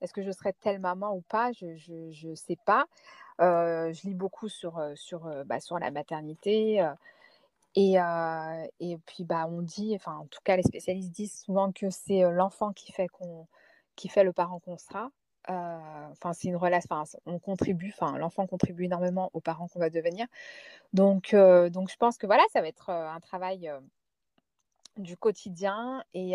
est-ce 0.00 0.14
que 0.14 0.22
je 0.22 0.30
serai 0.30 0.54
telle 0.54 0.80
maman 0.80 1.14
ou 1.14 1.20
pas? 1.28 1.52
Je 1.52 2.26
ne 2.26 2.34
sais 2.34 2.56
pas. 2.64 2.86
je 3.38 4.08
lis 4.08 4.14
beaucoup 4.14 4.48
sur, 4.48 4.80
sur, 4.94 5.30
bah, 5.44 5.58
la 5.78 5.90
maternité. 5.90 6.82
Et, 7.76 7.96
et, 8.80 8.98
puis, 9.06 9.24
bah, 9.24 9.46
on 9.48 9.62
dit, 9.62 9.94
enfin, 9.94 10.16
en 10.16 10.26
tout 10.26 10.40
cas, 10.42 10.56
les 10.56 10.62
spécialistes 10.62 11.10
disent 11.10 11.42
souvent 11.44 11.70
que 11.72 11.90
c'est 11.90 12.22
l'enfant 12.32 12.72
qui 12.72 12.92
fait, 12.92 13.08
qui 13.94 14.08
fait 14.08 14.24
le 14.24 14.32
parent 14.32 14.58
qu'on 14.60 14.78
sera. 14.78 15.10
Enfin, 15.48 16.32
c'est 16.32 16.48
une 16.48 16.56
relation. 16.56 17.02
on 17.26 17.38
contribue. 17.38 17.92
Enfin, 17.96 18.16
l'enfant 18.18 18.46
contribue 18.46 18.84
énormément 18.84 19.30
aux 19.32 19.40
parents 19.40 19.68
qu'on 19.68 19.80
va 19.80 19.90
devenir. 19.90 20.26
Donc, 20.92 21.34
donc, 21.34 21.90
je 21.90 21.96
pense 21.96 22.18
que 22.18 22.26
voilà, 22.26 22.42
ça 22.52 22.60
va 22.60 22.68
être 22.68 22.90
un 22.90 23.20
travail 23.20 23.70
du 24.96 25.16
quotidien 25.16 26.04
et, 26.14 26.34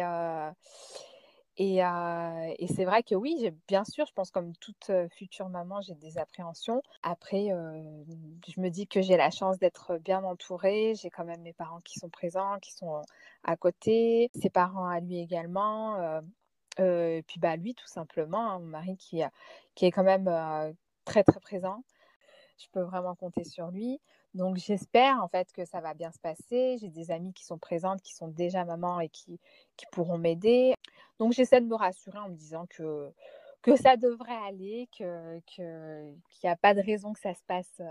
et 1.58 2.68
c'est 2.68 2.86
vrai 2.86 3.04
que 3.04 3.16
oui, 3.16 3.52
bien 3.68 3.86
sûr, 3.86 4.06
je 4.06 4.14
pense 4.14 4.32
comme 4.32 4.56
toute 4.58 4.92
future 5.12 5.50
maman, 5.50 5.82
j'ai 5.82 5.96
des 5.96 6.18
appréhensions. 6.18 6.82
Après, 7.04 7.48
je 7.48 8.60
me 8.60 8.70
dis 8.70 8.88
que 8.88 9.02
j'ai 9.02 9.18
la 9.18 9.30
chance 9.30 9.60
d'être 9.60 9.98
bien 9.98 10.24
entourée. 10.24 10.94
J'ai 10.96 11.10
quand 11.10 11.26
même 11.26 11.42
mes 11.42 11.54
parents 11.54 11.82
qui 11.82 12.00
sont 12.00 12.10
présents, 12.10 12.60
qui 12.60 12.74
sont 12.74 13.02
à 13.44 13.56
côté, 13.56 14.30
ses 14.42 14.50
parents 14.50 14.88
à 14.88 15.00
lui 15.00 15.20
également 15.20 16.22
et 16.78 17.24
puis 17.28 17.40
bah, 17.40 17.56
lui, 17.56 17.74
tout 17.76 17.88
simplement, 17.88 18.52
hein, 18.52 18.60
mon 18.60 18.66
mari 18.66 18.98
qui, 18.98 19.22
qui 19.76 19.86
est 19.86 19.92
quand 19.92 20.04
même 20.04 20.30
très 21.06 21.24
très 21.24 21.40
présent. 21.40 21.84
Je 22.58 22.68
peux 22.72 22.82
vraiment 22.82 23.16
compter 23.16 23.44
sur 23.44 23.70
lui. 23.72 24.00
Donc 24.34 24.58
j'espère 24.58 25.24
en 25.24 25.30
fait 25.30 25.52
que 25.54 25.64
ça 25.64 25.80
va 25.80 25.94
bien 25.94 26.12
se 26.12 26.20
passer. 26.20 26.78
J'ai 26.80 26.90
des 26.90 27.12
amies 27.12 27.34
qui 27.34 27.46
sont 27.46 27.58
présentes, 27.58 28.02
qui 28.02 28.14
sont 28.14 28.28
déjà 28.28 28.66
mamans 28.66 29.00
et 29.00 29.10
qui, 29.10 29.40
qui 29.78 29.86
pourront 29.92 30.18
m'aider. 30.18 30.74
Donc 31.20 31.32
j'essaie 31.32 31.62
de 31.62 31.68
me 31.68 31.76
rassurer 31.76 32.18
en 32.20 32.30
me 32.30 32.36
disant 32.36 32.66
que, 32.70 33.12
que 33.62 33.78
ça 33.78 33.96
devrait 33.96 34.38
aller, 34.48 34.90
que, 34.98 35.40
qu'il 35.46 35.64
n'y 36.44 36.50
a 36.50 36.58
pas 36.58 36.74
de 36.74 36.82
raison 36.82 37.14
que 37.14 37.20
ça 37.20 37.34
se 37.34 37.44
passe, 37.48 37.82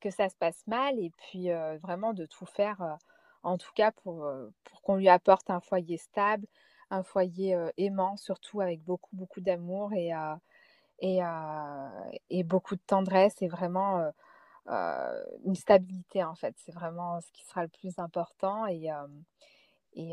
que 0.00 0.10
ça 0.10 0.30
se 0.30 0.36
passe 0.36 0.66
mal. 0.66 0.98
Et 0.98 1.10
puis 1.10 1.50
vraiment 1.82 2.14
de 2.14 2.24
tout 2.24 2.46
faire, 2.46 2.98
en 3.42 3.58
tout 3.58 3.72
cas 3.74 3.90
pour, 3.90 4.26
pour 4.64 4.80
qu'on 4.80 4.96
lui 4.96 5.10
apporte 5.10 5.50
un 5.50 5.60
foyer 5.60 5.98
stable, 5.98 6.46
un 6.94 7.02
foyer 7.02 7.56
aimant, 7.76 8.16
surtout 8.16 8.60
avec 8.60 8.82
beaucoup, 8.82 9.14
beaucoup 9.14 9.40
d'amour 9.40 9.92
et, 9.92 10.10
et, 11.00 11.20
et, 12.30 12.42
beaucoup 12.44 12.76
de 12.76 12.82
tendresse 12.86 13.40
et 13.42 13.48
vraiment 13.48 14.10
une 15.44 15.54
stabilité 15.54 16.24
en 16.24 16.34
fait. 16.34 16.54
C'est 16.64 16.74
vraiment 16.74 17.20
ce 17.20 17.30
qui 17.32 17.44
sera 17.44 17.62
le 17.62 17.68
plus 17.68 17.98
important 17.98 18.66
et, 18.66 18.90
et, 19.94 20.12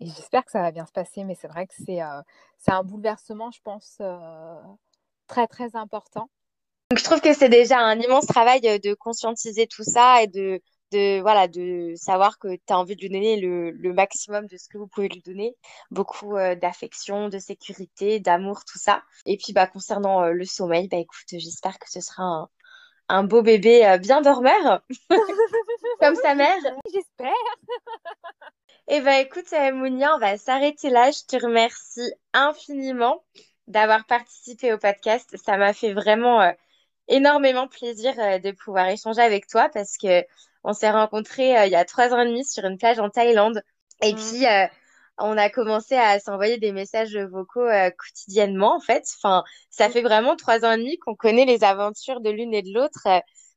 et 0.00 0.06
j'espère 0.06 0.44
que 0.44 0.50
ça 0.50 0.62
va 0.62 0.70
bien 0.70 0.86
se 0.86 0.92
passer, 0.92 1.24
mais 1.24 1.34
c'est 1.34 1.48
vrai 1.48 1.66
que 1.66 1.74
c'est 1.76 2.00
un 2.00 2.82
bouleversement, 2.82 3.50
je 3.50 3.60
pense, 3.62 4.00
très, 5.26 5.46
très 5.46 5.76
important. 5.76 6.28
Donc, 6.90 7.00
je 7.00 7.04
trouve 7.04 7.20
que 7.20 7.34
c'est 7.34 7.48
déjà 7.48 7.80
un 7.80 7.98
immense 7.98 8.26
travail 8.26 8.60
de 8.60 8.94
conscientiser 8.94 9.66
tout 9.66 9.82
ça 9.82 10.22
et 10.22 10.28
de, 10.28 10.60
de 10.92 11.20
voilà 11.20 11.48
de 11.48 11.94
savoir 11.96 12.38
que 12.38 12.54
tu 12.54 12.72
as 12.72 12.78
envie 12.78 12.96
de 12.96 13.00
lui 13.00 13.10
donner 13.10 13.36
le, 13.40 13.92
maximum 13.92 14.46
de 14.46 14.56
ce 14.56 14.68
que 14.68 14.78
vous 14.78 14.86
pouvez 14.86 15.08
lui 15.08 15.20
donner. 15.20 15.56
Beaucoup 15.90 16.36
euh, 16.36 16.54
d'affection 16.54 17.28
de 17.28 17.38
sécurité 17.38 18.20
d'amour 18.20 18.64
tout 18.64 18.78
ça. 18.78 19.02
Et 19.24 19.36
puis 19.36 19.52
bah 19.52 19.66
concernant 19.66 20.22
euh, 20.22 20.32
le 20.32 20.44
sommeil 20.44 20.88
bah 20.88 20.98
écoute 20.98 21.26
j'espère 21.28 21.78
que 21.78 21.90
ce 21.90 22.00
sera 22.00 22.48
un, 23.08 23.24
beau 23.24 23.42
bébé 23.42 23.86
euh, 23.86 23.98
bien 23.98 24.20
dormeur. 24.20 24.82
Comme 26.00 26.14
sa 26.16 26.34
mère. 26.34 26.56
J'espère. 26.92 27.32
Et 28.88 28.96
eh 28.96 29.00
bah 29.00 29.20
écoute 29.20 29.52
Mounia 29.72 30.14
on 30.14 30.18
va 30.18 30.36
s'arrêter 30.38 30.90
là. 30.90 31.10
Je 31.10 31.24
te 31.26 31.42
remercie 31.42 32.12
infiniment 32.32 33.24
d'avoir 33.66 34.06
participé 34.06 34.72
au 34.72 34.78
podcast. 34.78 35.36
Ça 35.36 35.56
m'a 35.56 35.72
fait 35.72 35.92
vraiment 35.92 36.52
énormément 37.08 37.66
plaisir 37.68 38.14
de 38.14 38.50
pouvoir 38.52 38.88
échanger 38.88 39.22
avec 39.22 39.46
toi 39.46 39.68
parce 39.72 39.96
que 39.96 40.24
on 40.66 40.72
s'est 40.72 40.90
rencontrés 40.90 41.56
euh, 41.56 41.66
il 41.66 41.72
y 41.72 41.76
a 41.76 41.84
trois 41.84 42.12
ans 42.12 42.20
et 42.20 42.26
demi 42.26 42.44
sur 42.44 42.64
une 42.64 42.76
plage 42.76 42.98
en 42.98 43.08
Thaïlande. 43.08 43.62
Et 44.02 44.12
mmh. 44.12 44.16
puis, 44.16 44.46
euh, 44.46 44.66
on 45.16 45.38
a 45.38 45.48
commencé 45.48 45.94
à 45.94 46.18
s'envoyer 46.18 46.58
des 46.58 46.72
messages 46.72 47.16
vocaux 47.16 47.60
euh, 47.60 47.90
quotidiennement, 47.90 48.76
en 48.76 48.80
fait. 48.80 49.04
Enfin, 49.16 49.44
ça 49.70 49.88
mmh. 49.88 49.92
fait 49.92 50.02
vraiment 50.02 50.34
trois 50.34 50.64
ans 50.64 50.72
et 50.72 50.78
demi 50.78 50.98
qu'on 50.98 51.14
connaît 51.14 51.44
les 51.46 51.62
aventures 51.62 52.20
de 52.20 52.30
l'une 52.30 52.52
et 52.52 52.62
de 52.62 52.74
l'autre 52.74 53.06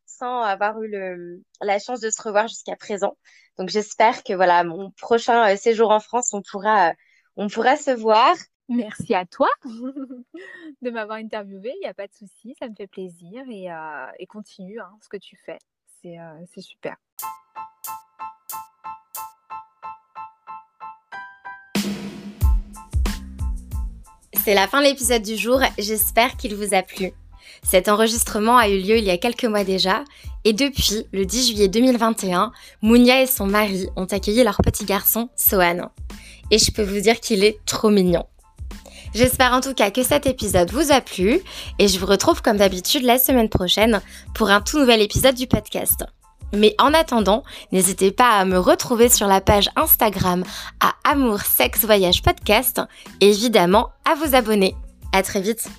sans 0.06 0.42
avoir 0.42 0.82
eu 0.82 0.88
le, 0.88 1.42
la 1.62 1.80
chance 1.80 2.00
de 2.00 2.10
se 2.12 2.22
revoir 2.22 2.48
jusqu'à 2.48 2.76
présent. 2.76 3.18
Donc, 3.58 3.70
j'espère 3.70 4.24
que 4.24 4.34
voilà, 4.34 4.64
mon 4.64 4.92
prochain 4.92 5.56
séjour 5.56 5.90
en 5.90 6.00
France, 6.00 6.32
on 6.34 6.44
pourra, 6.44 6.94
on 7.38 7.48
pourra 7.48 7.76
se 7.76 7.92
voir. 7.92 8.36
Merci 8.68 9.16
à 9.16 9.26
toi 9.26 9.50
de 9.64 10.90
m'avoir 10.92 11.18
interviewé. 11.18 11.74
Il 11.78 11.80
n'y 11.82 11.88
a 11.88 11.94
pas 11.96 12.08
de 12.08 12.14
souci, 12.14 12.56
ça 12.60 12.70
me 12.70 12.76
fait 12.76 12.88
plaisir 12.88 13.44
et, 13.50 13.72
euh, 13.72 14.06
et 14.20 14.28
continue 14.28 14.80
hein, 14.80 14.92
ce 15.02 15.10
que 15.10 15.18
tu 15.18 15.36
fais. 15.38 15.58
C'est 16.02 16.18
euh, 16.18 16.46
c'est 16.54 16.62
super. 16.62 16.96
C'est 24.34 24.54
la 24.54 24.68
fin 24.68 24.80
de 24.80 24.86
l'épisode 24.86 25.22
du 25.22 25.36
jour, 25.36 25.60
j'espère 25.78 26.38
qu'il 26.38 26.56
vous 26.56 26.74
a 26.74 26.84
plu. 26.84 27.12
Cet 27.64 27.90
enregistrement 27.90 28.58
a 28.58 28.70
eu 28.70 28.80
lieu 28.80 28.98
il 28.98 29.04
y 29.04 29.10
a 29.10 29.18
quelques 29.18 29.44
mois 29.44 29.66
déjà, 29.66 30.06
et 30.46 30.54
depuis 30.54 31.06
le 31.12 31.26
10 31.26 31.48
juillet 31.50 31.68
2021, 31.68 32.54
Mounia 32.82 33.22
et 33.22 33.28
son 33.28 33.46
mari 33.46 33.90
ont 33.98 34.06
accueilli 34.06 34.44
leur 34.44 34.58
petit 34.64 34.86
garçon, 34.86 35.30
Sohan. 35.36 35.92
Et 36.50 36.58
je 36.58 36.72
peux 36.72 36.84
vous 36.84 37.02
dire 37.02 37.20
qu'il 37.20 37.44
est 37.44 37.60
trop 37.66 37.90
mignon. 37.90 38.26
J'espère 39.14 39.54
en 39.54 39.62
tout 39.62 39.74
cas 39.74 39.92
que 39.92 40.04
cet 40.04 40.26
épisode 40.26 40.72
vous 40.72 40.92
a 40.92 41.02
plu, 41.02 41.42
et 41.80 41.88
je 41.88 42.00
vous 42.00 42.06
retrouve 42.06 42.42
comme 42.42 42.58
d'habitude 42.58 43.04
la 43.04 43.18
semaine 43.18 43.50
prochaine 43.50 44.02
pour 44.34 44.50
un 44.50 44.62
tout 44.62 44.80
nouvel 44.80 45.02
épisode 45.02 45.36
du 45.36 45.48
podcast. 45.48 46.06
Mais 46.54 46.76
en 46.80 46.94
attendant, 46.94 47.44
n'hésitez 47.72 48.12
pas 48.12 48.32
à 48.32 48.46
me 48.46 48.58
retrouver 48.58 49.10
sur 49.10 49.28
la 49.28 49.42
page 49.42 49.70
Instagram 49.76 50.44
à 50.80 50.94
Amour 51.04 51.42
Sexe 51.42 51.86
Voyage 51.86 52.22
Podcast 52.22 52.82
et 53.22 53.30
évidemment 53.30 53.90
à 54.10 54.16
vous 54.16 54.36
abonner. 54.36 54.76
À 55.14 55.22
très 55.22 55.42
vite! 55.42 55.70